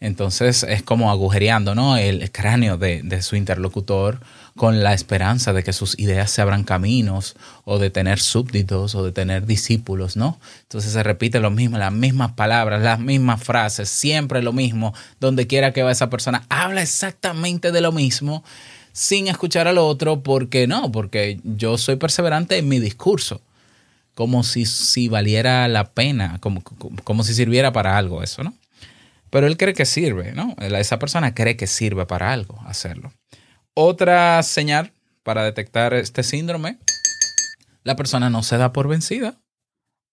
Entonces 0.00 0.62
es 0.62 0.82
como 0.82 1.10
agujereando, 1.10 1.74
¿no? 1.74 1.96
El 1.96 2.30
cráneo 2.30 2.78
de, 2.78 3.22
su 3.22 3.36
interlocutor 3.36 4.20
con 4.56 4.82
la 4.82 4.94
esperanza 4.94 5.52
de 5.52 5.62
que 5.62 5.72
sus 5.72 5.98
ideas 5.98 6.30
se 6.30 6.42
abran 6.42 6.64
caminos 6.64 7.36
o 7.64 7.78
de 7.78 7.90
tener 7.90 8.18
súbditos 8.18 8.94
o 8.94 9.04
de 9.04 9.12
tener 9.12 9.46
discípulos, 9.46 10.16
¿no? 10.16 10.38
Entonces 10.62 10.92
se 10.92 11.02
repite 11.02 11.40
lo 11.40 11.50
mismo, 11.50 11.78
las 11.78 11.92
mismas 11.92 12.32
palabras, 12.32 12.82
las 12.82 12.98
mismas 12.98 13.42
frases, 13.42 13.88
siempre 13.88 14.42
lo 14.42 14.52
mismo, 14.52 14.94
donde 15.20 15.46
quiera 15.46 15.72
que 15.72 15.82
va 15.82 15.92
esa 15.92 16.10
persona, 16.10 16.44
habla 16.48 16.82
exactamente 16.82 17.72
de 17.72 17.80
lo 17.80 17.92
mismo 17.92 18.42
sin 18.92 19.28
escuchar 19.28 19.68
al 19.68 19.78
otro, 19.78 20.22
porque 20.22 20.66
no, 20.66 20.90
porque 20.90 21.40
yo 21.44 21.78
soy 21.78 21.96
perseverante 21.96 22.58
en 22.58 22.68
mi 22.68 22.80
discurso 22.80 23.40
como 24.14 24.42
si, 24.42 24.66
si 24.66 25.08
valiera 25.08 25.66
la 25.68 25.92
pena, 25.92 26.38
como, 26.40 26.62
como 27.04 27.24
si 27.24 27.32
sirviera 27.32 27.72
para 27.72 27.96
algo 27.96 28.22
eso, 28.22 28.42
¿no? 28.42 28.52
Pero 29.30 29.46
él 29.46 29.56
cree 29.56 29.74
que 29.74 29.86
sirve, 29.86 30.32
¿no? 30.32 30.56
Esa 30.58 30.98
persona 30.98 31.34
cree 31.34 31.56
que 31.56 31.66
sirve 31.66 32.06
para 32.06 32.32
algo 32.32 32.60
hacerlo. 32.66 33.12
Otra 33.74 34.42
señal 34.42 34.92
para 35.22 35.44
detectar 35.44 35.94
este 35.94 36.22
síndrome, 36.22 36.78
la 37.84 37.96
persona 37.96 38.30
no 38.30 38.42
se 38.42 38.58
da 38.58 38.72
por 38.72 38.88
vencida. 38.88 39.40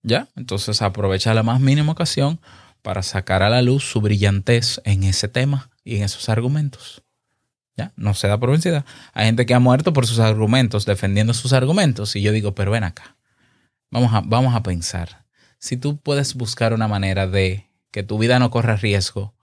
¿Ya? 0.03 0.29
Entonces 0.35 0.81
aprovecha 0.81 1.33
la 1.33 1.43
más 1.43 1.59
mínima 1.59 1.91
ocasión 1.91 2.39
para 2.81 3.03
sacar 3.03 3.43
a 3.43 3.49
la 3.49 3.61
luz 3.61 3.83
su 3.83 3.99
brillantez 3.99 4.79
en 4.85 5.03
ese 5.03 5.27
tema 5.27 5.69
y 5.83 5.97
en 5.97 6.03
esos 6.03 6.29
argumentos. 6.29 7.03
¿Ya? 7.75 7.91
No 7.95 8.13
se 8.13 8.27
da 8.27 8.39
por 8.39 8.51
vencida. 8.51 8.85
Hay 9.13 9.25
gente 9.25 9.45
que 9.45 9.53
ha 9.53 9.59
muerto 9.59 9.93
por 9.93 10.07
sus 10.07 10.19
argumentos, 10.19 10.85
defendiendo 10.85 11.33
sus 11.33 11.51
argumentos. 11.51 12.15
Y 12.15 12.21
yo 12.21 12.31
digo, 12.31 12.55
pero 12.55 12.71
ven 12.71 12.83
acá. 12.83 13.17
Vamos 13.91 14.13
a, 14.13 14.21
vamos 14.21 14.55
a 14.55 14.63
pensar. 14.63 15.25
Si 15.59 15.77
tú 15.77 15.97
puedes 15.97 16.35
buscar 16.35 16.73
una 16.73 16.87
manera 16.87 17.27
de 17.27 17.66
que 17.91 18.03
tu 18.03 18.17
vida 18.17 18.39
no 18.39 18.49
corra 18.49 18.75
riesgo 18.75 19.33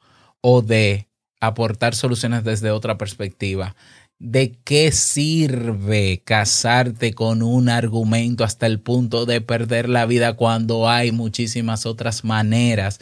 o 0.40 0.62
de 0.62 1.08
aportar 1.40 1.94
soluciones 1.94 2.44
desde 2.44 2.70
otra 2.70 2.98
perspectiva, 2.98 3.76
¿de 4.18 4.58
qué 4.64 4.92
sirve 4.92 6.22
casarte 6.24 7.14
con 7.14 7.42
un 7.42 7.68
argumento 7.68 8.44
hasta 8.44 8.66
el 8.66 8.80
punto 8.80 9.26
de 9.26 9.40
perder 9.40 9.88
la 9.88 10.06
vida 10.06 10.34
cuando 10.34 10.88
hay 10.88 11.12
muchísimas 11.12 11.86
otras 11.86 12.24
maneras 12.24 13.00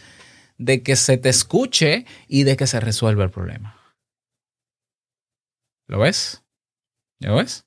de 0.58 0.82
que 0.82 0.96
se 0.96 1.18
te 1.18 1.28
escuche 1.28 2.06
y 2.28 2.44
de 2.44 2.56
que 2.56 2.66
se 2.66 2.80
resuelva 2.80 3.24
el 3.24 3.30
problema? 3.30 3.76
¿Lo 5.88 5.98
ves? 5.98 6.42
¿Lo 7.20 7.36
ves? 7.36 7.66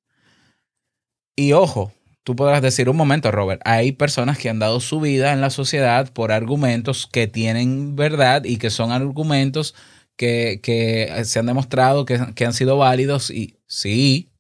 Y 1.36 1.52
ojo, 1.54 1.94
tú 2.26 2.36
podrás 2.36 2.62
decir 2.64 2.90
un 2.90 2.98
momento, 2.98 3.32
Robert, 3.32 3.62
hay 3.66 3.92
personas 3.92 4.40
que 4.40 4.50
han 4.50 4.58
dado 4.58 4.80
su 4.80 5.00
vida 5.00 5.32
en 5.32 5.42
la 5.42 5.52
sociedad 5.52 6.12
por 6.12 6.32
argumentos 6.32 7.08
que 7.08 7.28
tienen 7.28 7.96
verdad 7.96 8.44
y 8.46 8.58
que 8.58 8.72
son 8.72 8.92
argumentos 8.92 9.76
que, 10.18 10.60
que 10.64 11.24
se 11.26 11.40
han 11.40 11.46
demostrado 11.46 12.04
que, 12.06 12.20
que, 12.34 12.46
han 12.46 12.54
sido 12.54 12.78
válidos 12.78 13.30
y 13.30 13.60
sí, 13.68 14.32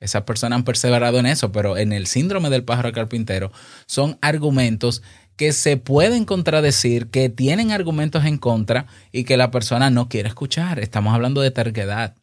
esas 0.00 0.22
personas 0.22 0.56
han 0.58 0.64
perseverado 0.64 1.18
en 1.18 1.26
eso, 1.26 1.52
pero 1.52 1.76
en 1.76 1.92
el 1.92 2.06
síndrome 2.06 2.48
del 2.48 2.64
pájaro 2.64 2.92
carpintero 2.92 3.52
son 3.86 4.18
argumentos 4.22 5.02
que 5.36 5.52
se 5.52 5.76
pueden 5.76 6.24
contradecir, 6.24 7.10
que 7.10 7.28
tienen 7.28 7.72
argumentos 7.72 8.24
en 8.24 8.38
contra 8.38 8.86
y 9.12 9.24
que 9.24 9.36
la 9.36 9.50
persona 9.50 9.90
no 9.90 10.08
quiere 10.08 10.28
escuchar. 10.28 10.78
Estamos 10.78 11.12
hablando 11.14 11.42
de 11.42 11.50
terquedad. 11.50 12.16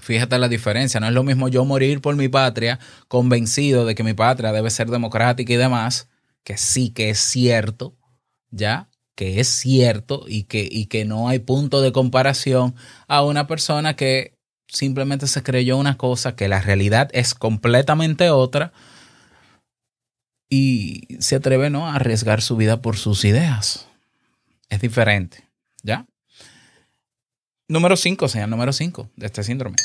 Fíjate 0.00 0.38
la 0.38 0.48
diferencia, 0.48 1.00
no 1.00 1.08
es 1.08 1.12
lo 1.12 1.24
mismo 1.24 1.48
yo 1.48 1.64
morir 1.64 2.00
por 2.00 2.14
mi 2.16 2.28
patria 2.28 2.78
convencido 3.08 3.84
de 3.84 3.94
que 3.94 4.04
mi 4.04 4.14
patria 4.14 4.52
debe 4.52 4.70
ser 4.70 4.88
democrática 4.88 5.52
y 5.52 5.56
demás, 5.56 6.08
que 6.44 6.56
sí 6.56 6.90
que 6.90 7.10
es 7.10 7.18
cierto, 7.18 7.96
¿ya? 8.50 8.88
Que 9.16 9.40
es 9.40 9.48
cierto 9.48 10.24
y 10.28 10.44
que, 10.44 10.66
y 10.70 10.86
que 10.86 11.04
no 11.04 11.28
hay 11.28 11.40
punto 11.40 11.80
de 11.80 11.92
comparación 11.92 12.74
a 13.08 13.22
una 13.22 13.46
persona 13.46 13.96
que 13.96 14.38
simplemente 14.68 15.26
se 15.26 15.42
creyó 15.42 15.76
una 15.76 15.96
cosa 15.96 16.36
que 16.36 16.48
la 16.48 16.60
realidad 16.60 17.10
es 17.12 17.34
completamente 17.34 18.30
otra 18.30 18.72
y 20.48 21.16
se 21.20 21.36
atreve 21.36 21.70
¿no? 21.70 21.86
a 21.86 21.96
arriesgar 21.96 22.40
su 22.42 22.56
vida 22.56 22.80
por 22.80 22.96
sus 22.96 23.24
ideas. 23.24 23.88
Es 24.68 24.80
diferente, 24.80 25.48
¿ya? 25.82 26.06
Número 27.70 27.98
5, 27.98 28.28
señal 28.28 28.48
número 28.48 28.72
5 28.72 29.10
de 29.16 29.26
este 29.26 29.42
síndrome. 29.42 29.76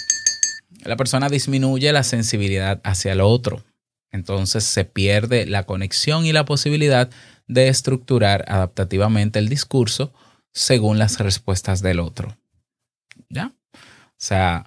La 0.86 0.96
persona 0.96 1.28
disminuye 1.28 1.92
la 1.92 2.04
sensibilidad 2.04 2.80
hacia 2.86 3.12
el 3.12 3.20
otro. 3.20 3.62
Entonces 4.10 4.64
se 4.64 4.86
pierde 4.86 5.46
la 5.46 5.66
conexión 5.66 6.26
y 6.26 6.32
la 6.32 6.46
posibilidad 6.46 7.10
de 7.48 7.68
estructurar 7.68 8.46
adaptativamente 8.48 9.40
el 9.40 9.50
discurso 9.50 10.14
según 10.54 10.98
las 10.98 11.20
respuestas 11.20 11.82
del 11.82 12.00
otro. 12.00 12.38
¿Ya? 13.28 13.52
O 13.74 13.80
sea, 14.18 14.66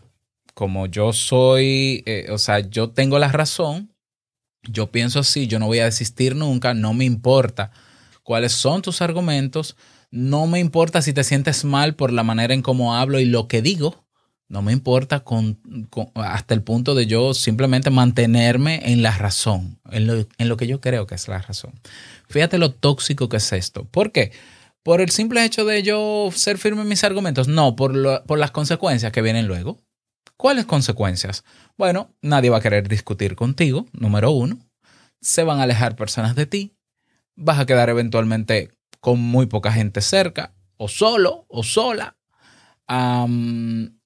como 0.52 0.87
yo 0.87 1.14
soy, 1.14 2.02
eh, 2.04 2.26
o 2.30 2.37
sea, 2.37 2.61
yo 2.61 2.90
tengo 2.90 3.18
la 3.18 3.32
razón, 3.32 3.94
yo 4.62 4.90
pienso 4.90 5.20
así, 5.20 5.46
yo 5.46 5.58
no 5.58 5.68
voy 5.68 5.78
a 5.78 5.87
desistir 5.87 6.37
nunca, 6.37 6.75
no 6.75 6.92
me 6.92 7.06
importa 7.06 7.70
cuáles 8.23 8.52
son 8.52 8.82
tus 8.82 9.00
argumentos, 9.00 9.76
no 10.16 10.46
me 10.46 10.61
importa 10.61 11.02
si 11.02 11.12
te 11.12 11.25
sientes 11.25 11.64
mal 11.64 11.94
por 11.94 12.11
la 12.11 12.23
manera 12.23 12.54
en 12.54 12.62
cómo 12.62 12.96
hablo 12.96 13.20
y 13.20 13.26
lo 13.26 13.49
que 13.49 13.61
digo. 13.61 14.07
No 14.48 14.62
me 14.62 14.72
importa 14.72 15.22
hasta 16.14 16.55
el 16.55 16.62
punto 16.62 16.94
de 16.94 17.07
yo 17.07 17.35
simplemente 17.35 17.90
mantenerme 17.90 18.81
en 18.92 19.02
la 19.02 19.11
razón, 19.11 19.79
en 19.90 20.07
lo, 20.07 20.57
que 20.57 20.66
yo 20.66 20.81
creo 20.81 21.07
que 21.07 21.16
es 21.16 21.29
la 21.29 21.42
razón. 21.42 21.72
Fíjate 22.29 22.57
lo 22.57 22.72
tóxico 22.72 23.29
que 23.29 23.37
es 23.37 23.52
esto. 23.52 23.85
¿Por 23.85 24.11
qué? 24.11 24.33
¿Por 24.83 25.02
el 25.02 25.11
simple 25.11 25.44
hecho 25.44 25.66
de 25.66 25.83
yo 25.83 26.31
ser 26.33 26.57
firme 26.57 26.83
en 26.83 26.88
mis 26.88 27.05
argumentos? 27.05 27.46
No, 27.48 27.76
por, 27.76 28.24
por 28.24 28.38
las 28.38 28.52
consecuencias 28.52 29.12
que 29.12 29.20
vienen 29.20 29.46
luego. 29.46 29.83
¿Cuáles 30.38 30.64
consecuencias? 30.64 31.44
Bueno, 31.76 32.14
nadie 32.22 32.48
va 32.48 32.59
a 32.59 32.62
querer 32.62 32.88
discutir 32.88 33.37
contigo, 33.37 33.87
número 33.92 34.31
uno. 34.31 34.59
Se 35.20 35.42
van 35.42 35.61
a 35.61 35.64
alejar 35.64 35.96
personas 35.96 36.37
de 36.37 36.46
ti. 36.46 36.72
Vas 37.35 37.59
a 37.59 37.66
quedar 37.66 37.90
eventualmente 37.90 38.75
con 39.00 39.20
muy 39.20 39.46
poca 39.46 39.72
gente 39.72 40.00
cerca, 40.00 40.54
o 40.76 40.88
solo, 40.88 41.46
o 41.48 41.62
sola. 41.62 42.16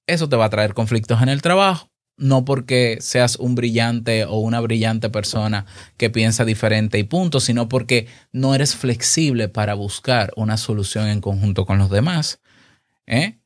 Eso 0.07 0.27
te 0.29 0.35
va 0.35 0.45
a 0.45 0.49
traer 0.49 0.73
conflictos 0.73 1.21
en 1.21 1.29
el 1.29 1.41
trabajo. 1.41 1.89
No 2.17 2.45
porque 2.45 2.97
seas 2.99 3.37
un 3.37 3.55
brillante 3.55 4.25
o 4.25 4.37
una 4.39 4.59
brillante 4.59 5.09
persona 5.09 5.65
que 5.97 6.09
piensa 6.09 6.45
diferente 6.45 6.99
y 6.99 7.03
punto, 7.03 7.39
sino 7.39 7.67
porque 7.67 8.07
no 8.31 8.53
eres 8.53 8.75
flexible 8.75 9.47
para 9.47 9.73
buscar 9.73 10.31
una 10.35 10.57
solución 10.57 11.07
en 11.07 11.21
conjunto 11.21 11.65
con 11.65 11.79
los 11.79 11.89
demás. 11.89 12.39
¿eh? 13.07 13.39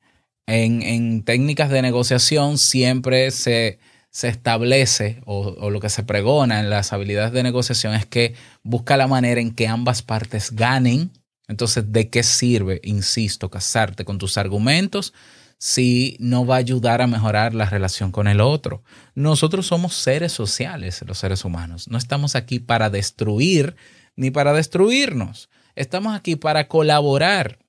En, 0.45 0.81
en, 0.81 1.23
técnicas 1.23 1.69
de 1.69 1.81
negociación 1.81 2.57
siempre 2.57 3.31
se, 3.31 3.79
se 4.09 4.27
establece 4.27 5.21
o, 5.25 5.47
o, 5.47 5.69
lo 5.69 5.79
que 5.79 5.89
se 5.89 6.03
pregona 6.03 6.59
en 6.59 6.69
las 6.69 6.91
habilidades 6.91 7.31
de 7.31 7.43
negociación 7.43 7.93
es 7.93 8.05
que 8.05 8.33
busca 8.61 8.97
la 8.97 9.07
manera 9.07 9.39
en 9.39 9.53
que 9.53 9.67
ambas 9.67 10.01
partes 10.01 10.51
ganen 10.51 11.11
entonces, 11.47 11.91
¿de 11.91 12.09
qué 12.09 12.23
sirve, 12.23 12.81
insisto, 12.83 13.49
casarte 13.49 14.05
con 14.05 14.17
tus 14.17 14.37
argumentos 14.37 15.13
si 15.57 16.17
no 16.19 16.45
va 16.45 16.55
a 16.55 16.59
ayudar 16.59 17.01
a 17.01 17.07
mejorar 17.07 17.53
la 17.53 17.69
relación 17.69 18.11
con 18.11 18.27
el 18.27 18.41
otro? 18.41 18.83
Nosotros 19.13 19.67
somos 19.67 19.93
seres 19.93 20.31
sociales, 20.31 21.03
los 21.05 21.17
seres 21.17 21.45
humanos. 21.45 21.87
No 21.87 21.97
estamos 21.97 22.35
aquí 22.35 22.59
para 22.59 22.89
destruir 22.89 23.75
ni 24.15 24.31
para 24.31 24.53
destruirnos. 24.53 25.49
Estamos 25.75 26.15
aquí 26.15 26.35
para 26.35 26.67
colaborar. 26.67 27.59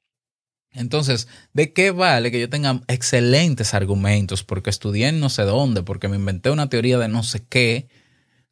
Entonces, 0.72 1.26
¿de 1.52 1.72
qué 1.72 1.90
vale 1.90 2.30
que 2.30 2.40
yo 2.40 2.50
tenga 2.50 2.82
excelentes 2.88 3.74
argumentos 3.74 4.42
porque 4.42 4.70
estudié 4.70 5.08
en 5.08 5.20
no 5.20 5.30
sé 5.30 5.42
dónde, 5.42 5.82
porque 5.82 6.08
me 6.08 6.16
inventé 6.16 6.50
una 6.50 6.68
teoría 6.68 6.98
de 6.98 7.08
no 7.08 7.22
sé 7.22 7.44
qué? 7.46 7.88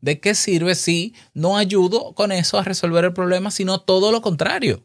¿De 0.01 0.21
qué 0.21 0.35
sirve 0.35 0.75
si 0.75 1.15
no 1.33 1.57
ayudo 1.57 2.15
con 2.15 2.33
eso 2.33 2.59
a 2.59 2.65
resolver 2.65 3.05
el 3.05 3.13
problema, 3.13 3.51
sino 3.51 3.81
todo 3.81 4.11
lo 4.11 4.21
contrario? 4.23 4.85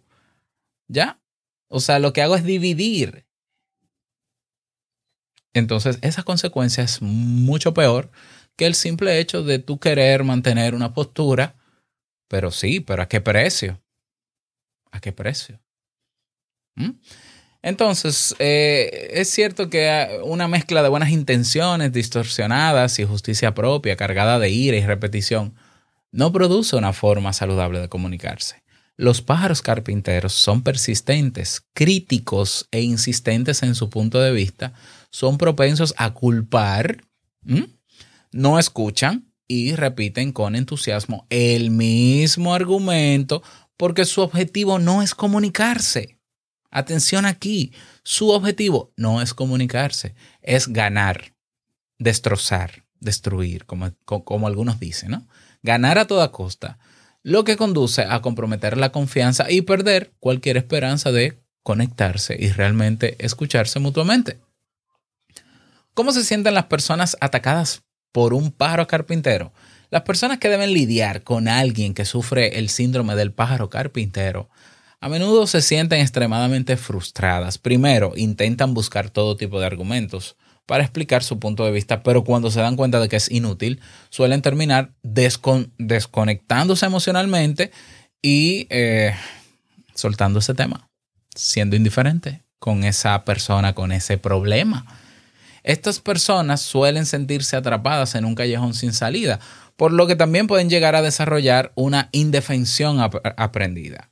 ¿Ya? 0.90 1.22
O 1.70 1.80
sea, 1.80 2.00
lo 2.00 2.12
que 2.12 2.22
hago 2.22 2.36
es 2.36 2.44
dividir. 2.44 3.26
Entonces, 5.54 6.00
esa 6.02 6.24
consecuencia 6.24 6.84
es 6.84 7.02
mucho 7.02 7.74
peor 7.74 8.12
que 8.56 8.66
el 8.66 8.76
simple 8.76 9.20
hecho 9.20 9.44
de 9.44 9.60
tú 9.60 9.80
querer 9.80 10.24
mantener 10.24 10.76
una 10.76 10.94
postura, 10.94 11.56
pero 12.28 12.52
sí, 12.52 12.82
pero 12.82 13.04
¿a 13.04 13.08
qué 13.08 13.22
precio? 13.22 13.82
¿A 14.92 15.00
qué 15.00 15.12
precio? 15.12 15.62
¿Mm? 16.76 16.92
Entonces, 17.62 18.36
eh, 18.40 19.10
es 19.14 19.30
cierto 19.30 19.70
que 19.70 20.20
una 20.24 20.48
mezcla 20.48 20.82
de 20.82 20.90
buenas 20.90 21.10
intenciones 21.10 21.92
distorsionadas 21.92 23.00
y 23.00 23.06
justicia 23.06 23.54
propia, 23.54 23.96
cargada 23.96 24.40
de 24.40 24.50
ira 24.50 24.78
y 24.78 24.86
repetición, 24.86 25.56
no 26.12 26.32
produce 26.32 26.76
una 26.76 26.94
forma 26.94 27.34
saludable 27.34 27.80
de 27.80 27.90
comunicarse. 27.90 28.64
Los 29.00 29.22
pájaros 29.22 29.62
carpinteros 29.62 30.34
son 30.34 30.62
persistentes, 30.62 31.64
críticos 31.74 32.68
e 32.70 32.82
insistentes 32.82 33.64
en 33.64 33.74
su 33.74 33.90
punto 33.90 34.20
de 34.20 34.34
vista, 34.34 34.74
son 35.10 35.38
propensos 35.38 35.94
a 35.96 36.14
culpar, 36.14 37.06
no 38.34 38.60
escuchan 38.60 39.32
y 39.48 39.74
repiten 39.76 40.34
con 40.34 40.54
entusiasmo 40.54 41.26
el 41.30 41.72
mismo 41.72 42.54
argumento 42.54 43.42
porque 43.78 44.04
su 44.04 44.20
objetivo 44.20 44.80
no 44.80 45.02
es 45.02 45.16
comunicarse. 45.16 46.20
Atención 46.70 47.26
aquí, 47.26 47.72
su 48.04 48.32
objetivo 48.32 48.92
no 48.98 49.22
es 49.22 49.34
comunicarse, 49.34 50.14
es 50.42 50.68
ganar, 50.68 51.38
destrozar, 52.00 52.84
destruir, 53.00 53.66
como, 53.66 53.94
como 54.04 54.46
algunos 54.46 54.78
dicen, 54.78 55.12
¿no? 55.12 55.28
Ganar 55.64 56.00
a 56.00 56.06
toda 56.06 56.34
costa 56.34 56.80
lo 57.24 57.44
que 57.44 57.58
conduce 57.58 58.04
a 58.04 58.22
comprometer 58.22 58.78
la 58.78 58.92
confianza 58.92 59.50
y 59.50 59.62
perder 59.62 60.14
cualquier 60.20 60.58
esperanza 60.58 61.12
de 61.12 61.40
conectarse 61.64 62.36
y 62.40 62.50
realmente 62.50 63.16
escucharse 63.24 63.80
mutuamente. 63.80 64.40
¿Cómo 65.94 66.12
se 66.12 66.24
sienten 66.24 66.54
las 66.54 66.66
personas 66.66 67.18
atacadas 67.20 67.84
por 68.12 68.34
un 68.34 68.52
pájaro 68.52 68.88
carpintero? 68.88 69.52
Las 69.90 70.04
personas 70.04 70.38
que 70.38 70.50
deben 70.50 70.74
lidiar 70.74 71.24
con 71.24 71.48
alguien 71.48 71.94
que 71.94 72.06
sufre 72.06 72.60
el 72.60 72.70
síndrome 72.70 73.16
del 73.16 73.34
pájaro 73.34 73.70
carpintero 73.70 74.50
a 75.02 75.10
menudo 75.10 75.48
se 75.48 75.62
sienten 75.62 76.02
extremadamente 76.02 76.78
frustradas. 76.78 77.58
Primero, 77.58 78.14
intentan 78.16 78.74
buscar 78.74 79.10
todo 79.10 79.38
tipo 79.38 79.60
de 79.60 79.66
argumentos 79.66 80.36
para 80.70 80.84
explicar 80.84 81.24
su 81.24 81.40
punto 81.40 81.66
de 81.66 81.72
vista, 81.72 82.04
pero 82.04 82.24
cuando 82.24 82.52
se 82.52 82.60
dan 82.62 82.76
cuenta 82.76 83.00
de 83.00 83.10
que 83.10 83.16
es 83.16 83.32
inútil, 83.32 83.82
suelen 84.12 84.44
terminar 84.44 84.92
descon- 85.02 85.72
desconectándose 85.80 86.86
emocionalmente 86.86 87.72
y 88.22 88.68
eh, 88.70 89.16
soltando 89.96 90.38
ese 90.38 90.54
tema, 90.54 90.88
siendo 91.34 91.76
indiferente 91.76 92.44
con 92.60 92.84
esa 92.84 93.26
persona, 93.26 93.74
con 93.74 93.92
ese 93.92 94.20
problema. 94.20 94.86
Estas 95.64 96.00
personas 96.00 96.62
suelen 96.62 97.08
sentirse 97.08 97.56
atrapadas 97.56 98.14
en 98.14 98.24
un 98.26 98.36
callejón 98.36 98.76
sin 98.76 98.94
salida, 98.94 99.40
por 99.76 99.92
lo 99.92 100.06
que 100.06 100.16
también 100.16 100.46
pueden 100.46 100.70
llegar 100.70 100.96
a 100.96 101.02
desarrollar 101.02 101.72
una 101.74 102.10
indefensión 102.12 103.00
ap- 103.00 103.26
aprendida. 103.38 104.12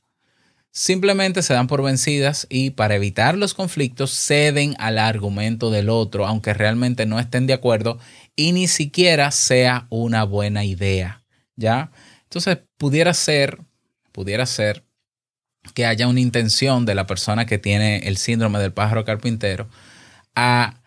Simplemente 0.78 1.42
se 1.42 1.54
dan 1.54 1.66
por 1.66 1.82
vencidas 1.82 2.46
y 2.48 2.70
para 2.70 2.94
evitar 2.94 3.36
los 3.36 3.52
conflictos 3.52 4.12
ceden 4.12 4.76
al 4.78 4.98
argumento 4.98 5.72
del 5.72 5.88
otro, 5.88 6.24
aunque 6.24 6.54
realmente 6.54 7.04
no 7.04 7.18
estén 7.18 7.48
de 7.48 7.52
acuerdo 7.52 7.98
y 8.36 8.52
ni 8.52 8.68
siquiera 8.68 9.32
sea 9.32 9.88
una 9.90 10.22
buena 10.22 10.64
idea. 10.64 11.24
¿Ya? 11.56 11.90
Entonces, 12.22 12.58
pudiera 12.76 13.12
ser, 13.12 13.58
pudiera 14.12 14.46
ser 14.46 14.84
que 15.74 15.84
haya 15.84 16.06
una 16.06 16.20
intención 16.20 16.86
de 16.86 16.94
la 16.94 17.08
persona 17.08 17.44
que 17.44 17.58
tiene 17.58 18.06
el 18.06 18.16
síndrome 18.16 18.60
del 18.60 18.72
pájaro 18.72 19.04
carpintero 19.04 19.68
a 20.36 20.80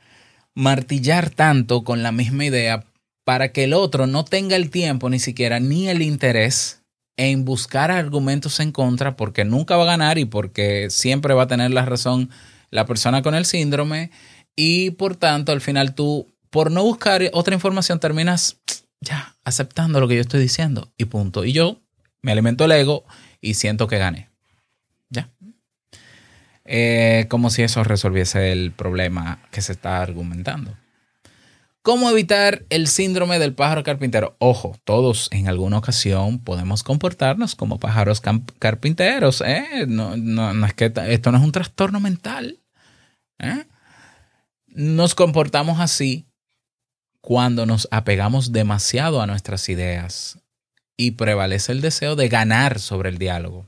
martillar 0.56 1.32
tanto 1.32 1.84
con 1.84 2.02
la 2.02 2.14
misma 2.14 2.46
idea 2.46 2.86
para 3.26 3.52
que 3.52 3.66
el 3.66 3.74
otro 3.74 4.08
no 4.08 4.24
tenga 4.24 4.56
el 4.56 4.70
tiempo 4.70 5.10
ni 5.10 5.20
siquiera 5.20 5.60
ni 5.60 5.90
el 5.90 6.02
interés 6.02 6.81
en 7.22 7.46
buscar 7.46 7.92
argumentos 7.92 8.60
en 8.60 8.72
contra 8.72 9.16
porque 9.16 9.46
nunca 9.46 9.78
va 9.78 9.84
a 9.84 9.94
ganar 9.98 10.18
y 10.18 10.26
porque 10.26 10.90
siempre 10.90 11.36
va 11.36 11.44
a 11.44 11.48
tener 11.48 11.70
la 11.70 11.86
razón 11.86 12.32
la 12.72 12.88
persona 12.88 13.22
con 13.22 13.36
el 13.36 13.46
síndrome 13.46 14.10
y 14.56 14.90
por 14.92 15.16
tanto 15.16 15.52
al 15.52 15.62
final 15.62 15.94
tú 15.94 16.34
por 16.50 16.72
no 16.72 16.84
buscar 16.84 17.22
otra 17.34 17.54
información 17.54 18.00
terminas 18.00 18.58
ya 19.02 19.36
aceptando 19.44 20.00
lo 20.00 20.08
que 20.08 20.16
yo 20.16 20.22
estoy 20.22 20.42
diciendo 20.42 20.92
y 20.98 21.06
punto. 21.06 21.46
Y 21.46 21.54
yo 21.54 21.80
me 22.24 22.32
alimento 22.32 22.66
el 22.66 22.72
ego 22.72 23.06
y 23.40 23.54
siento 23.54 23.88
que 23.88 24.00
gané. 24.00 24.30
Ya. 25.10 25.30
Eh, 26.66 27.28
como 27.30 27.52
si 27.52 27.62
eso 27.62 27.84
resolviese 27.84 28.52
el 28.52 28.72
problema 28.72 29.44
que 29.52 29.62
se 29.62 29.74
está 29.74 30.02
argumentando. 30.02 30.76
¿Cómo 31.84 32.10
evitar 32.12 32.64
el 32.70 32.88
síndrome 32.88 33.40
del 33.40 33.56
pájaro 33.56 33.84
carpintero? 33.84 34.36
Ojo, 34.38 34.78
todos 34.84 35.30
en 35.32 35.48
alguna 35.48 35.80
ocasión 35.80 36.38
podemos 36.40 36.84
comportarnos 36.84 37.56
como 37.56 37.80
pájaros 37.80 38.22
carpinteros. 38.60 39.42
¿eh? 39.42 39.86
No, 39.88 40.16
no- 40.16 40.54
no 40.54 40.66
es 40.68 40.76
que 40.76 40.94
esto 41.08 41.32
no 41.32 41.40
es 41.40 41.44
un 41.44 41.52
trastorno 41.52 42.00
mental. 42.00 42.60
¿eh? 43.40 43.66
Nos 44.68 45.16
comportamos 45.16 45.80
así 45.80 46.28
cuando 47.20 47.66
nos 47.66 47.88
apegamos 47.90 48.52
demasiado 48.52 49.20
a 49.22 49.28
nuestras 49.28 49.68
ideas 49.68 50.38
y 50.98 51.12
prevalece 51.12 51.72
el 51.72 51.82
deseo 51.82 52.16
de 52.16 52.30
ganar 52.30 52.80
sobre 52.80 53.10
el 53.10 53.18
diálogo. 53.18 53.68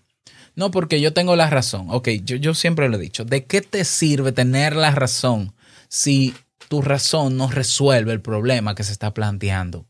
No, 0.56 0.70
porque 0.70 1.02
yo 1.02 1.14
tengo 1.14 1.36
la 1.36 1.50
razón. 1.50 1.88
Ok, 1.90 2.10
yo, 2.24 2.36
yo 2.36 2.54
siempre 2.54 2.90
lo 2.90 2.98
he 2.98 3.02
dicho. 3.02 3.26
¿De 3.26 3.46
qué 3.46 3.62
te 3.62 3.84
sirve 3.86 4.32
tener 4.32 4.76
la 4.76 4.92
razón 4.92 5.56
si 5.90 6.36
tu 6.74 6.82
razón 6.82 7.38
no 7.38 7.52
resuelve 7.52 8.14
el 8.14 8.22
problema 8.22 8.74
que 8.74 8.84
se 8.84 8.94
está 8.94 9.14
planteando? 9.14 9.86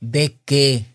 ¿De 0.00 0.38
qué? 0.46 0.86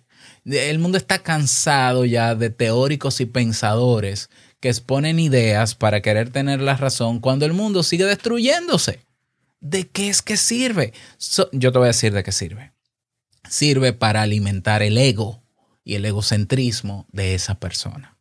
El 0.46 0.80
mundo 0.80 0.98
está 0.98 1.20
cansado 1.20 2.06
ya 2.06 2.34
de 2.34 2.50
teóricos 2.50 3.22
y 3.22 3.28
pensadores 3.28 4.32
que 4.60 4.70
exponen 4.70 5.20
ideas 5.20 5.76
para 5.76 6.02
querer 6.02 6.32
tener 6.32 6.60
la 6.60 6.76
razón 6.76 7.20
cuando 7.20 7.46
el 7.46 7.54
mundo 7.54 7.84
sigue 7.84 8.06
destruyéndose. 8.06 9.06
¿De 9.60 9.88
qué 9.88 10.10
es 10.10 10.24
que 10.24 10.38
sirve? 10.38 10.94
Yo 11.52 11.72
te 11.72 11.78
voy 11.78 11.86
a 11.86 11.94
decir 11.94 12.14
de 12.14 12.24
qué 12.24 12.32
sirve. 12.32 12.72
Sirve 13.48 13.94
para 13.94 14.24
alimentar 14.24 14.82
el 14.82 14.98
ego 14.98 15.44
y 15.84 15.94
el 15.94 16.06
egocentrismo 16.06 17.06
de 17.12 17.36
esa 17.36 17.60
persona 17.60 18.18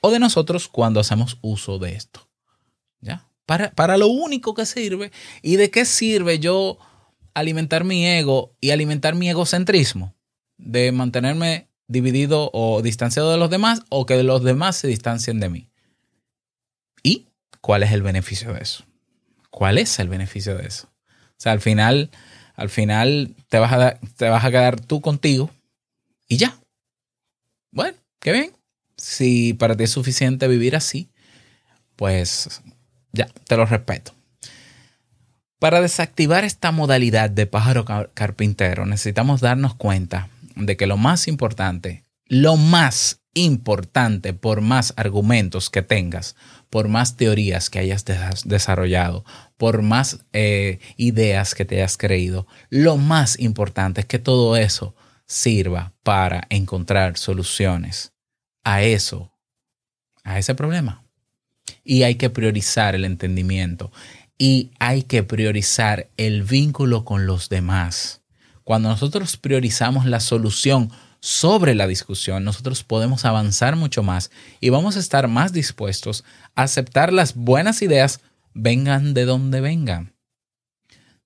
o 0.00 0.12
de 0.12 0.20
nosotros 0.20 0.68
cuando 0.68 1.00
hacemos 1.00 1.36
uso 1.40 1.80
de 1.80 1.96
esto. 1.96 2.28
¿Ya? 3.00 3.26
Para, 3.50 3.72
para 3.72 3.96
lo 3.96 4.06
único 4.06 4.54
que 4.54 4.64
sirve. 4.64 5.10
¿Y 5.42 5.56
de 5.56 5.72
qué 5.72 5.84
sirve 5.84 6.38
yo 6.38 6.78
alimentar 7.34 7.82
mi 7.82 8.06
ego 8.06 8.54
y 8.60 8.70
alimentar 8.70 9.16
mi 9.16 9.28
egocentrismo? 9.28 10.14
De 10.56 10.92
mantenerme 10.92 11.66
dividido 11.88 12.50
o 12.52 12.80
distanciado 12.80 13.32
de 13.32 13.38
los 13.38 13.50
demás 13.50 13.82
o 13.88 14.06
que 14.06 14.22
los 14.22 14.44
demás 14.44 14.76
se 14.76 14.86
distancien 14.86 15.40
de 15.40 15.48
mí. 15.48 15.68
¿Y 17.02 17.26
cuál 17.60 17.82
es 17.82 17.90
el 17.90 18.02
beneficio 18.02 18.52
de 18.52 18.60
eso? 18.60 18.84
¿Cuál 19.50 19.78
es 19.78 19.98
el 19.98 20.08
beneficio 20.08 20.56
de 20.56 20.68
eso? 20.68 20.86
O 21.06 21.40
sea, 21.40 21.50
al 21.50 21.60
final, 21.60 22.12
al 22.54 22.68
final 22.68 23.34
te 23.48 23.58
vas 23.58 23.72
a, 23.72 23.98
te 24.16 24.28
vas 24.28 24.44
a 24.44 24.50
quedar 24.52 24.80
tú 24.80 25.00
contigo 25.00 25.50
y 26.28 26.36
ya. 26.36 26.56
Bueno, 27.72 27.98
qué 28.20 28.30
bien 28.30 28.52
si 28.96 29.54
para 29.54 29.76
ti 29.76 29.82
es 29.82 29.90
suficiente 29.90 30.46
vivir 30.46 30.76
así, 30.76 31.08
pues 31.96 32.62
ya, 33.12 33.28
te 33.46 33.56
lo 33.56 33.66
respeto. 33.66 34.12
Para 35.58 35.80
desactivar 35.82 36.44
esta 36.44 36.72
modalidad 36.72 37.28
de 37.30 37.46
pájaro 37.46 37.84
car- 37.84 38.10
carpintero, 38.14 38.86
necesitamos 38.86 39.40
darnos 39.40 39.74
cuenta 39.74 40.30
de 40.56 40.76
que 40.76 40.86
lo 40.86 40.96
más 40.96 41.28
importante, 41.28 42.04
lo 42.26 42.56
más 42.56 43.20
importante, 43.34 44.32
por 44.32 44.60
más 44.62 44.94
argumentos 44.96 45.68
que 45.70 45.82
tengas, 45.82 46.34
por 46.70 46.88
más 46.88 47.16
teorías 47.16 47.68
que 47.68 47.78
hayas 47.78 48.04
des- 48.04 48.44
desarrollado, 48.44 49.24
por 49.58 49.82
más 49.82 50.24
eh, 50.32 50.78
ideas 50.96 51.54
que 51.54 51.64
te 51.64 51.76
hayas 51.76 51.96
creído, 51.98 52.46
lo 52.70 52.96
más 52.96 53.38
importante 53.38 54.00
es 54.00 54.06
que 54.06 54.18
todo 54.18 54.56
eso 54.56 54.96
sirva 55.26 55.92
para 56.02 56.46
encontrar 56.48 57.18
soluciones 57.18 58.12
a 58.64 58.82
eso, 58.82 59.32
a 60.24 60.38
ese 60.38 60.54
problema. 60.54 61.04
Y 61.84 62.02
hay 62.02 62.16
que 62.16 62.30
priorizar 62.30 62.94
el 62.94 63.04
entendimiento 63.04 63.90
y 64.40 64.70
hay 64.78 65.02
que 65.02 65.22
priorizar 65.22 66.08
el 66.16 66.44
vínculo 66.44 67.04
con 67.04 67.26
los 67.26 67.50
demás. 67.50 68.22
Cuando 68.64 68.88
nosotros 68.88 69.36
priorizamos 69.36 70.06
la 70.06 70.18
solución 70.18 70.90
sobre 71.20 71.74
la 71.74 71.86
discusión, 71.86 72.42
nosotros 72.42 72.82
podemos 72.82 73.26
avanzar 73.26 73.76
mucho 73.76 74.02
más 74.02 74.30
y 74.58 74.70
vamos 74.70 74.96
a 74.96 75.00
estar 75.00 75.28
más 75.28 75.52
dispuestos 75.52 76.24
a 76.54 76.62
aceptar 76.62 77.12
las 77.12 77.34
buenas 77.34 77.82
ideas, 77.82 78.20
vengan 78.54 79.12
de 79.12 79.26
donde 79.26 79.60
vengan. 79.60 80.14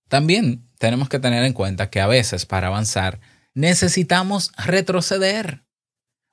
También 0.09 0.68
tenemos 0.78 1.09
que 1.09 1.20
tener 1.20 1.44
en 1.44 1.52
cuenta 1.52 1.90
que 1.90 2.00
a 2.00 2.09
veces 2.09 2.46
para 2.46 2.66
avanzar 2.66 3.20
necesitamos 3.54 4.50
retroceder 4.57 5.64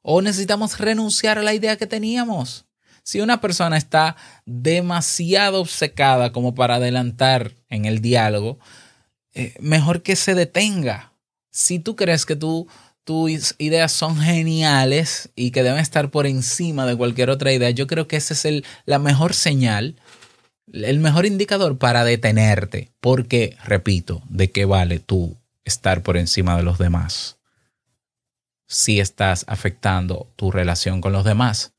o 0.02 0.24
necesitamos 0.24 0.80
renunciar 0.80 1.38
a 1.38 1.44
la 1.44 1.54
idea 1.54 1.78
que 1.78 1.86
teníamos. 1.86 2.66
Si 3.04 3.22
una 3.22 3.42
persona 3.42 3.78
está 3.78 4.16
demasiado 4.46 5.62
obcecada 5.62 6.32
como 6.32 6.56
para 6.56 6.76
adelantar 6.76 7.54
en 7.70 7.86
el 7.86 8.02
diálogo, 8.02 8.60
eh, 9.34 9.54
mejor 9.60 10.02
que 10.04 10.16
se 10.16 10.36
detenga. 10.36 11.14
Si 11.52 11.80
tú 11.80 11.96
crees 11.96 12.26
que 12.26 12.36
tú, 12.36 12.68
tus 13.04 13.56
ideas 13.58 13.92
son 13.92 14.18
geniales 14.18 15.30
y 15.36 15.52
que 15.52 15.64
deben 15.64 15.80
estar 15.80 16.12
por 16.12 16.28
encima 16.28 16.86
de 16.86 16.96
cualquier 16.96 17.30
otra 17.30 17.52
idea, 17.52 17.70
yo 17.72 17.88
creo 17.88 18.08
que 18.08 18.18
esa 18.18 18.34
es 18.34 18.46
el, 18.46 18.66
la 18.86 19.00
mejor 19.00 19.34
señal, 19.34 19.96
el 20.72 21.00
mejor 21.00 21.26
indicador 21.26 21.78
para 21.78 22.04
detenerte. 22.04 22.92
Porque, 23.00 23.58
repito, 23.64 24.22
¿de 24.30 24.52
qué 24.52 24.66
vale 24.66 25.00
tú 25.00 25.38
estar 25.64 26.04
por 26.04 26.18
encima 26.18 26.58
de 26.58 26.64
los 26.64 26.78
demás? 26.78 27.38
Si 28.68 29.00
estás 29.00 29.44
afectando 29.48 30.32
tu 30.36 30.52
relación 30.52 31.02
con 31.02 31.12
los 31.12 31.26
demás, 31.26 31.74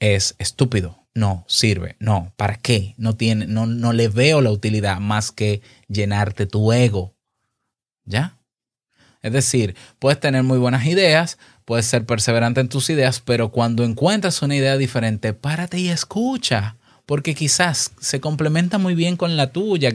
es 0.00 0.34
estúpido. 0.38 1.04
No 1.14 1.44
sirve. 1.46 1.96
No, 2.00 2.32
¿para 2.36 2.56
qué? 2.56 2.94
No 2.96 3.16
tiene, 3.16 3.46
no, 3.46 3.66
no 3.66 3.92
le 3.92 4.08
veo 4.08 4.40
la 4.40 4.50
utilidad 4.50 4.98
más 4.98 5.30
que 5.30 5.62
llenarte 5.88 6.46
tu 6.46 6.72
ego. 6.72 7.14
¿Ya? 8.04 8.38
Es 9.24 9.32
decir, 9.32 9.74
puedes 9.98 10.20
tener 10.20 10.42
muy 10.42 10.58
buenas 10.58 10.84
ideas, 10.84 11.38
puedes 11.64 11.86
ser 11.86 12.04
perseverante 12.04 12.60
en 12.60 12.68
tus 12.68 12.90
ideas, 12.90 13.20
pero 13.20 13.50
cuando 13.50 13.82
encuentras 13.82 14.42
una 14.42 14.54
idea 14.54 14.76
diferente, 14.76 15.32
párate 15.32 15.78
y 15.78 15.88
escucha, 15.88 16.76
porque 17.06 17.34
quizás 17.34 17.92
se 18.00 18.20
complementa 18.20 18.76
muy 18.76 18.94
bien 18.94 19.16
con 19.16 19.38
la 19.38 19.50
tuya, 19.50 19.90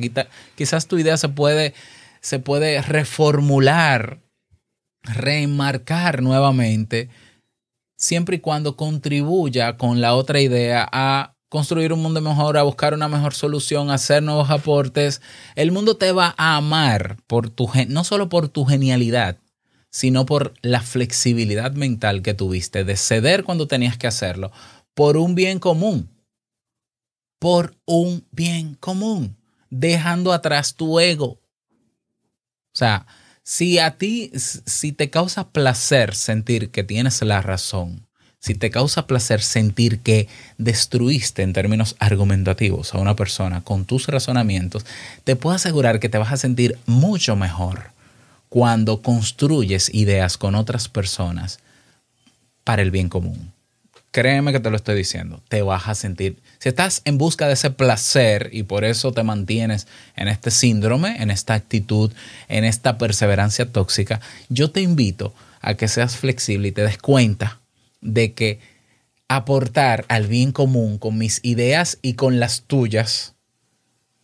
quizás 0.56 0.88
tu 0.88 0.98
idea 0.98 1.16
se 1.18 1.30
puede, 1.30 1.76
se 2.22 2.40
puede 2.40 2.82
reformular, 2.82 4.20
reenmarcar 5.04 6.24
nuevamente, 6.24 7.10
siempre 8.00 8.38
y 8.38 8.40
cuando 8.40 8.76
contribuya 8.76 9.78
con 9.78 10.02
la 10.02 10.16
otra 10.16 10.42
idea 10.42 10.88
a 10.92 11.36
construir 11.50 11.92
un 11.94 12.02
mundo 12.02 12.22
mejor, 12.22 12.58
a 12.58 12.64
buscar 12.64 12.94
una 12.94 13.08
mejor 13.08 13.34
solución, 13.34 13.92
a 13.92 13.96
hacer 13.96 14.24
nuevos 14.24 14.50
aportes. 14.50 15.22
El 15.56 15.72
mundo 15.72 15.98
te 15.98 16.12
va 16.12 16.34
a 16.38 16.56
amar 16.56 17.18
por 17.28 17.50
tu 17.50 17.70
no 17.90 18.04
solo 18.04 18.30
por 18.30 18.48
tu 18.48 18.66
genialidad, 18.66 19.38
sino 19.92 20.26
por 20.26 20.54
la 20.62 20.82
flexibilidad 20.82 21.74
mental 21.74 22.22
que 22.22 22.34
tuviste 22.34 22.84
de 22.84 22.96
ceder 22.96 23.44
cuando 23.44 23.68
tenías 23.68 23.98
que 23.98 24.08
hacerlo 24.08 24.52
por 24.94 25.18
un 25.18 25.36
bien 25.36 25.60
común. 25.60 26.10
Por 27.40 27.78
un 27.86 28.26
bien 28.32 28.76
común, 28.76 29.38
dejando 29.70 30.34
atrás 30.34 30.76
tu 30.76 31.00
ego. 31.00 31.40
O 32.74 32.78
sea, 32.80 33.08
si 33.44 33.80
a 33.80 33.98
ti, 33.98 34.32
si 34.36 34.92
te 34.92 35.10
causa 35.10 35.50
placer 35.50 36.16
sentir 36.16 36.70
que 36.70 36.84
tienes 36.84 37.22
la 37.22 37.42
razón, 37.42 38.08
si 38.40 38.56
te 38.56 38.70
causa 38.70 39.06
placer 39.06 39.42
sentir 39.42 40.00
que 40.00 40.28
destruiste 40.58 41.44
en 41.44 41.52
términos 41.52 41.96
argumentativos 42.00 42.94
a 42.94 43.00
una 43.00 43.16
persona 43.16 43.62
con 43.62 43.86
tus 43.86 44.08
razonamientos, 44.08 44.86
te 45.24 45.36
puedo 45.36 45.56
asegurar 45.56 46.00
que 46.00 46.10
te 46.10 46.18
vas 46.18 46.32
a 46.32 46.38
sentir 46.38 46.78
mucho 46.86 47.36
mejor 47.36 47.92
cuando 48.48 49.02
construyes 49.02 49.94
ideas 49.94 50.38
con 50.38 50.56
otras 50.56 50.88
personas 50.88 51.60
para 52.64 52.82
el 52.82 52.92
bien 52.92 53.10
común. 53.10 53.52
Créeme 54.12 54.52
que 54.52 54.60
te 54.60 54.72
lo 54.72 54.76
estoy 54.76 54.96
diciendo, 54.96 55.44
te 55.50 55.62
vas 55.62 55.88
a 55.88 55.94
sentir, 55.94 56.42
si 56.58 56.70
estás 56.70 57.04
en 57.06 57.20
busca 57.20 57.48
de 57.48 57.54
ese 57.54 57.70
placer 57.70 58.50
y 58.52 58.64
por 58.64 58.84
eso 58.84 59.12
te 59.12 59.22
mantienes 59.22 59.88
en 60.16 60.28
este 60.28 60.50
síndrome, 60.50 61.22
en 61.22 61.30
esta 61.30 61.54
actitud, 61.54 62.12
en 62.48 62.64
esta 62.64 62.98
perseverancia 62.98 63.72
tóxica, 63.72 64.20
yo 64.50 64.72
te 64.72 64.82
invito 64.82 65.36
a 65.62 65.76
que 65.76 65.88
seas 65.88 66.16
flexible 66.16 66.70
y 66.70 66.72
te 66.72 66.82
des 66.82 66.98
cuenta 66.98 67.60
de 68.02 68.34
que 68.34 68.60
aportar 69.28 70.06
al 70.08 70.26
bien 70.26 70.52
común 70.52 70.98
con 70.98 71.18
mis 71.18 71.40
ideas 71.44 72.00
y 72.02 72.14
con 72.14 72.40
las 72.40 72.64
tuyas 72.64 73.36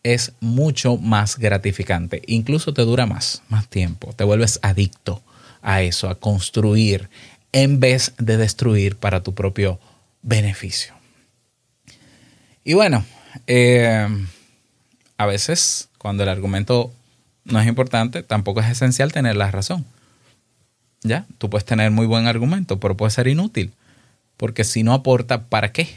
es 0.02 0.34
mucho 0.40 0.98
más 0.98 1.38
gratificante. 1.38 2.22
Incluso 2.28 2.74
te 2.74 2.84
dura 2.84 3.06
más, 3.06 3.44
más 3.50 3.68
tiempo. 3.68 4.14
Te 4.14 4.24
vuelves 4.24 4.60
adicto 4.62 5.24
a 5.62 5.82
eso, 5.82 6.10
a 6.10 6.16
construir 6.20 7.10
en 7.56 7.80
vez 7.80 8.14
de 8.18 8.36
destruir 8.36 8.98
para 8.98 9.24
tu 9.24 9.34
propio 9.34 9.80
beneficio. 10.22 10.94
Y 12.66 12.74
bueno, 12.74 13.06
eh, 13.48 14.10
a 15.16 15.26
veces 15.26 15.88
cuando 15.98 16.24
el 16.24 16.30
argumento 16.30 16.92
no 17.46 17.62
es 17.62 17.68
importante, 17.68 18.24
tampoco 18.24 18.60
es 18.60 18.70
esencial 18.70 19.14
tener 19.14 19.38
la 19.38 19.52
razón. 19.52 19.86
¿Ya? 21.02 21.26
Tú 21.38 21.50
puedes 21.50 21.64
tener 21.64 21.92
muy 21.92 22.06
buen 22.06 22.28
argumento, 22.28 22.78
pero 22.82 22.98
puede 22.98 23.12
ser 23.12 23.30
inútil. 23.30 23.72
Porque 24.36 24.66
si 24.66 24.84
no 24.84 24.94
aporta, 24.94 25.46
¿para 25.46 25.72
qué? 25.72 25.88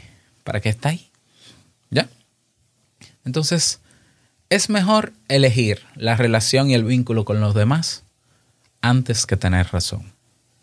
¿Para 0.45 0.61
qué 0.61 0.69
está 0.69 0.89
ahí? 0.89 1.09
¿Ya? 1.89 2.07
Entonces, 3.25 3.81
es 4.49 4.69
mejor 4.69 5.11
elegir 5.27 5.81
la 5.95 6.15
relación 6.15 6.69
y 6.69 6.73
el 6.73 6.85
vínculo 6.85 7.25
con 7.25 7.41
los 7.41 7.53
demás 7.53 8.03
antes 8.79 9.25
que 9.25 9.35
tener 9.35 9.67
razón. 9.73 10.18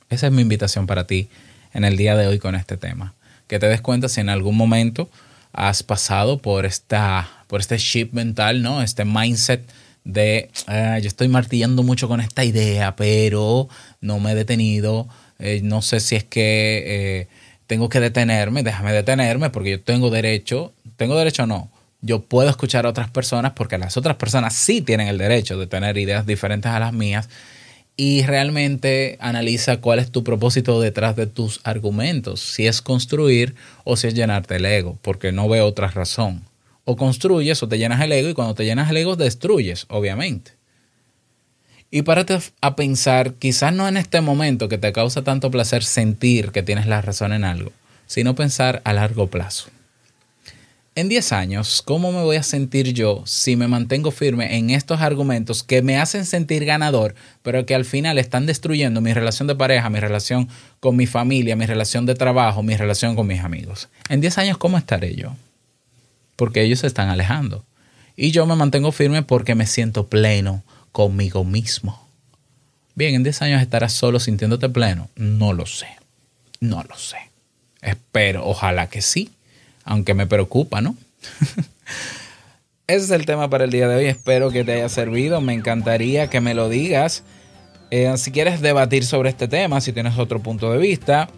Esa 0.08 0.28
es 0.28 0.32
mi 0.32 0.42
invitación 0.42 0.86
para 0.86 1.06
ti 1.06 1.28
en 1.74 1.84
el 1.84 1.96
día 1.96 2.16
de 2.16 2.26
hoy 2.26 2.38
con 2.38 2.54
este 2.54 2.76
tema. 2.76 3.14
Que 3.48 3.58
te 3.58 3.68
des 3.68 3.80
cuenta 3.80 4.08
si 4.08 4.20
en 4.20 4.28
algún 4.28 4.56
momento 4.56 5.08
has 5.52 5.82
pasado 5.82 6.38
por, 6.38 6.66
esta, 6.66 7.28
por 7.46 7.60
este 7.60 7.76
chip 7.78 8.12
mental, 8.12 8.62
¿no? 8.62 8.82
Este 8.82 9.04
mindset 9.04 9.62
de 10.04 10.50
ah, 10.68 10.98
yo 11.00 11.08
estoy 11.08 11.28
martillando 11.28 11.82
mucho 11.82 12.08
con 12.08 12.20
esta 12.20 12.44
idea, 12.44 12.94
pero 12.94 13.68
no 14.00 14.20
me 14.20 14.32
he 14.32 14.34
detenido. 14.34 15.08
Eh, 15.38 15.60
no 15.62 15.82
sé 15.82 16.00
si 16.00 16.14
es 16.14 16.24
que 16.24 16.84
eh, 16.86 17.28
tengo 17.66 17.88
que 17.88 18.00
detenerme, 18.00 18.62
déjame 18.62 18.92
detenerme 18.92 19.50
porque 19.50 19.70
yo 19.72 19.80
tengo 19.80 20.10
derecho, 20.10 20.72
tengo 20.96 21.16
derecho 21.16 21.42
o 21.42 21.46
no. 21.46 21.70
Yo 22.00 22.22
puedo 22.22 22.48
escuchar 22.48 22.86
a 22.86 22.90
otras 22.90 23.10
personas 23.10 23.52
porque 23.52 23.78
las 23.78 23.96
otras 23.96 24.16
personas 24.16 24.54
sí 24.54 24.82
tienen 24.82 25.08
el 25.08 25.18
derecho 25.18 25.58
de 25.58 25.66
tener 25.66 25.98
ideas 25.98 26.26
diferentes 26.26 26.70
a 26.70 26.78
las 26.78 26.92
mías 26.92 27.28
y 27.96 28.22
realmente 28.22 29.16
analiza 29.20 29.80
cuál 29.80 29.98
es 29.98 30.10
tu 30.10 30.22
propósito 30.22 30.80
detrás 30.80 31.16
de 31.16 31.26
tus 31.26 31.60
argumentos, 31.64 32.40
si 32.40 32.66
es 32.66 32.82
construir 32.82 33.54
o 33.84 33.96
si 33.96 34.08
es 34.08 34.14
llenarte 34.14 34.56
el 34.56 34.66
ego, 34.66 34.98
porque 35.02 35.32
no 35.32 35.48
veo 35.48 35.66
otra 35.66 35.88
razón 35.88 36.42
o 36.86 36.96
construyes 36.96 37.62
o 37.62 37.68
te 37.68 37.78
llenas 37.78 38.00
el 38.00 38.12
ego 38.12 38.30
y 38.30 38.34
cuando 38.34 38.54
te 38.54 38.64
llenas 38.64 38.88
el 38.90 38.96
ego 38.96 39.16
destruyes, 39.16 39.86
obviamente. 39.88 40.52
Y 41.90 42.02
párate 42.02 42.38
a 42.60 42.76
pensar, 42.76 43.34
quizás 43.34 43.72
no 43.72 43.88
en 43.88 43.96
este 43.96 44.20
momento 44.20 44.68
que 44.68 44.78
te 44.78 44.92
causa 44.92 45.22
tanto 45.22 45.50
placer 45.50 45.82
sentir 45.82 46.52
que 46.52 46.62
tienes 46.62 46.86
la 46.86 47.02
razón 47.02 47.32
en 47.32 47.44
algo, 47.44 47.72
sino 48.06 48.34
pensar 48.34 48.82
a 48.84 48.92
largo 48.92 49.26
plazo. 49.26 49.68
En 50.96 51.08
10 51.08 51.32
años, 51.32 51.82
¿cómo 51.82 52.10
me 52.10 52.22
voy 52.22 52.36
a 52.36 52.42
sentir 52.42 52.92
yo 52.92 53.22
si 53.26 53.54
me 53.54 53.68
mantengo 53.68 54.10
firme 54.10 54.56
en 54.56 54.70
estos 54.70 55.00
argumentos 55.00 55.62
que 55.62 55.82
me 55.82 55.98
hacen 55.98 56.26
sentir 56.26 56.64
ganador, 56.64 57.14
pero 57.42 57.64
que 57.66 57.74
al 57.74 57.84
final 57.84 58.18
están 58.18 58.46
destruyendo 58.46 59.00
mi 59.00 59.12
relación 59.12 59.46
de 59.46 59.54
pareja, 59.54 59.90
mi 59.90 60.00
relación 60.00 60.48
con 60.80 60.96
mi 60.96 61.06
familia, 61.06 61.54
mi 61.54 61.66
relación 61.66 62.06
de 62.06 62.14
trabajo, 62.14 62.64
mi 62.64 62.76
relación 62.76 63.14
con 63.14 63.28
mis 63.28 63.44
amigos? 63.44 63.88
En 64.08 64.20
10 64.20 64.38
años, 64.38 64.58
¿cómo 64.58 64.78
estaré 64.78 65.14
yo? 65.14 65.36
porque 66.36 66.62
ellos 66.62 66.80
se 66.80 66.86
están 66.86 67.08
alejando. 67.08 67.64
Y 68.14 68.30
yo 68.30 68.46
me 68.46 68.54
mantengo 68.54 68.92
firme 68.92 69.22
porque 69.22 69.54
me 69.54 69.66
siento 69.66 70.06
pleno 70.06 70.62
conmigo 70.92 71.44
mismo. 71.44 72.06
Bien, 72.94 73.14
en 73.14 73.22
10 73.22 73.42
años 73.42 73.62
estarás 73.62 73.92
solo 73.92 74.20
sintiéndote 74.20 74.68
pleno. 74.68 75.10
No 75.16 75.52
lo 75.52 75.66
sé. 75.66 75.88
No 76.60 76.82
lo 76.82 76.96
sé. 76.96 77.16
Espero, 77.82 78.46
ojalá 78.46 78.88
que 78.88 79.02
sí. 79.02 79.30
Aunque 79.86 80.12
me 80.12 80.26
preocupa, 80.26 80.82
¿no? 80.82 80.94
Ese 82.86 83.04
es 83.06 83.10
el 83.10 83.24
tema 83.24 83.48
para 83.48 83.64
el 83.64 83.70
día 83.70 83.88
de 83.88 83.96
hoy. 83.96 84.04
Espero 84.04 84.50
que 84.50 84.62
te 84.62 84.74
haya 84.74 84.88
servido. 84.90 85.40
Me 85.40 85.54
encantaría 85.54 86.28
que 86.28 86.42
me 86.42 86.54
lo 86.54 86.68
digas. 86.68 87.22
Eh, 87.90 88.12
si 88.16 88.30
quieres 88.32 88.60
debatir 88.60 89.04
sobre 89.04 89.30
este 89.30 89.48
tema, 89.48 89.80
si 89.80 89.92
tienes 89.92 90.18
otro 90.18 90.40
punto 90.40 90.70
de 90.70 90.78
vista, 90.78 91.28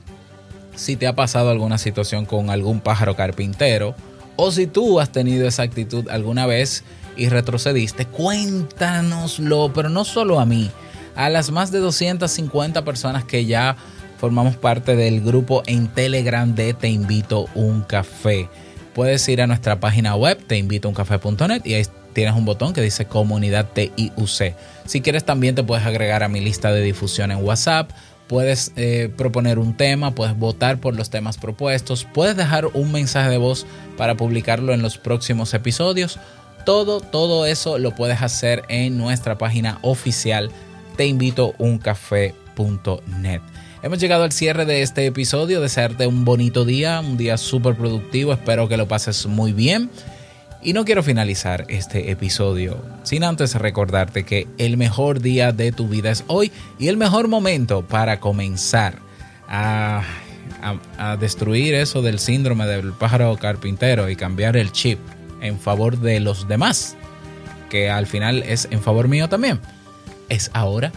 si 0.74 0.96
te 0.96 1.06
ha 1.06 1.14
pasado 1.14 1.50
alguna 1.50 1.78
situación 1.78 2.24
con 2.24 2.50
algún 2.50 2.80
pájaro 2.80 3.16
carpintero, 3.16 3.94
o 4.36 4.50
si 4.50 4.66
tú 4.66 5.00
has 5.00 5.10
tenido 5.10 5.46
esa 5.46 5.62
actitud 5.62 6.08
alguna 6.08 6.46
vez 6.46 6.84
y 7.16 7.28
retrocediste, 7.28 8.06
cuéntanoslo, 8.06 9.72
pero 9.74 9.88
no 9.88 10.04
solo 10.04 10.40
a 10.40 10.46
mí, 10.46 10.70
a 11.16 11.28
las 11.28 11.50
más 11.50 11.70
de 11.70 11.80
250 11.80 12.84
personas 12.84 13.24
que 13.24 13.44
ya 13.44 13.76
formamos 14.18 14.56
parte 14.56 14.96
del 14.96 15.20
grupo 15.22 15.62
en 15.66 15.88
Telegram 15.88 16.54
de 16.54 16.74
Te 16.74 16.88
Invito 16.88 17.46
un 17.54 17.82
Café. 17.82 18.48
Puedes 18.94 19.28
ir 19.28 19.40
a 19.40 19.46
nuestra 19.46 19.80
página 19.80 20.16
web, 20.16 20.38
teinvitouncafé.net 20.46 21.62
y 21.64 21.74
ahí 21.74 21.84
tienes 22.12 22.34
un 22.34 22.44
botón 22.44 22.72
que 22.72 22.80
dice 22.80 23.06
Comunidad 23.06 23.68
TIUC. 23.72 24.54
Si 24.84 25.00
quieres 25.00 25.24
también 25.24 25.54
te 25.54 25.62
puedes 25.62 25.86
agregar 25.86 26.22
a 26.22 26.28
mi 26.28 26.40
lista 26.40 26.72
de 26.72 26.82
difusión 26.82 27.30
en 27.30 27.44
WhatsApp 27.44 27.90
puedes 28.26 28.72
eh, 28.76 29.10
proponer 29.16 29.58
un 29.58 29.74
tema, 29.74 30.14
puedes 30.14 30.38
votar 30.38 30.78
por 30.78 30.94
los 30.94 31.08
temas 31.08 31.38
propuestos, 31.38 32.06
puedes 32.12 32.36
dejar 32.36 32.66
un 32.66 32.92
mensaje 32.92 33.30
de 33.30 33.38
voz 33.38 33.66
para 33.96 34.16
publicarlo 34.16 34.74
en 34.74 34.82
los 34.82 34.98
próximos 34.98 35.54
episodios. 35.54 36.18
Todo, 36.66 37.00
todo 37.00 37.46
eso 37.46 37.78
lo 37.78 37.94
puedes 37.94 38.20
hacer 38.20 38.64
en 38.68 38.98
nuestra 38.98 39.38
página 39.38 39.78
oficial 39.80 40.50
te 40.98 41.06
invito 41.06 41.54
uncafé.net. 41.58 43.40
Hemos 43.80 44.00
llegado 44.00 44.24
al 44.24 44.32
cierre 44.32 44.64
de 44.64 44.82
este 44.82 45.06
episodio, 45.06 45.60
desearte 45.60 46.08
un 46.08 46.24
bonito 46.24 46.64
día, 46.64 46.98
un 46.98 47.16
día 47.16 47.36
súper 47.36 47.76
productivo, 47.76 48.32
espero 48.32 48.68
que 48.68 48.76
lo 48.76 48.88
pases 48.88 49.26
muy 49.26 49.52
bien. 49.52 49.88
Y 50.60 50.72
no 50.72 50.84
quiero 50.84 51.04
finalizar 51.04 51.64
este 51.68 52.10
episodio 52.10 52.82
sin 53.04 53.22
antes 53.22 53.54
recordarte 53.54 54.24
que 54.24 54.48
el 54.58 54.76
mejor 54.76 55.20
día 55.20 55.52
de 55.52 55.70
tu 55.70 55.86
vida 55.86 56.10
es 56.10 56.24
hoy 56.26 56.50
y 56.80 56.88
el 56.88 56.96
mejor 56.96 57.28
momento 57.28 57.86
para 57.86 58.18
comenzar 58.18 58.98
a, 59.48 60.02
a, 60.60 61.12
a 61.12 61.16
destruir 61.16 61.74
eso 61.74 62.02
del 62.02 62.18
síndrome 62.18 62.66
del 62.66 62.92
pájaro 62.92 63.36
carpintero 63.36 64.10
y 64.10 64.16
cambiar 64.16 64.56
el 64.56 64.72
chip 64.72 64.98
en 65.40 65.60
favor 65.60 66.00
de 66.00 66.18
los 66.18 66.48
demás, 66.48 66.96
que 67.70 67.88
al 67.90 68.08
final 68.08 68.42
es 68.42 68.66
en 68.72 68.82
favor 68.82 69.06
mío 69.06 69.28
también. 69.28 69.60
Es 70.28 70.50
ahora. 70.52 70.90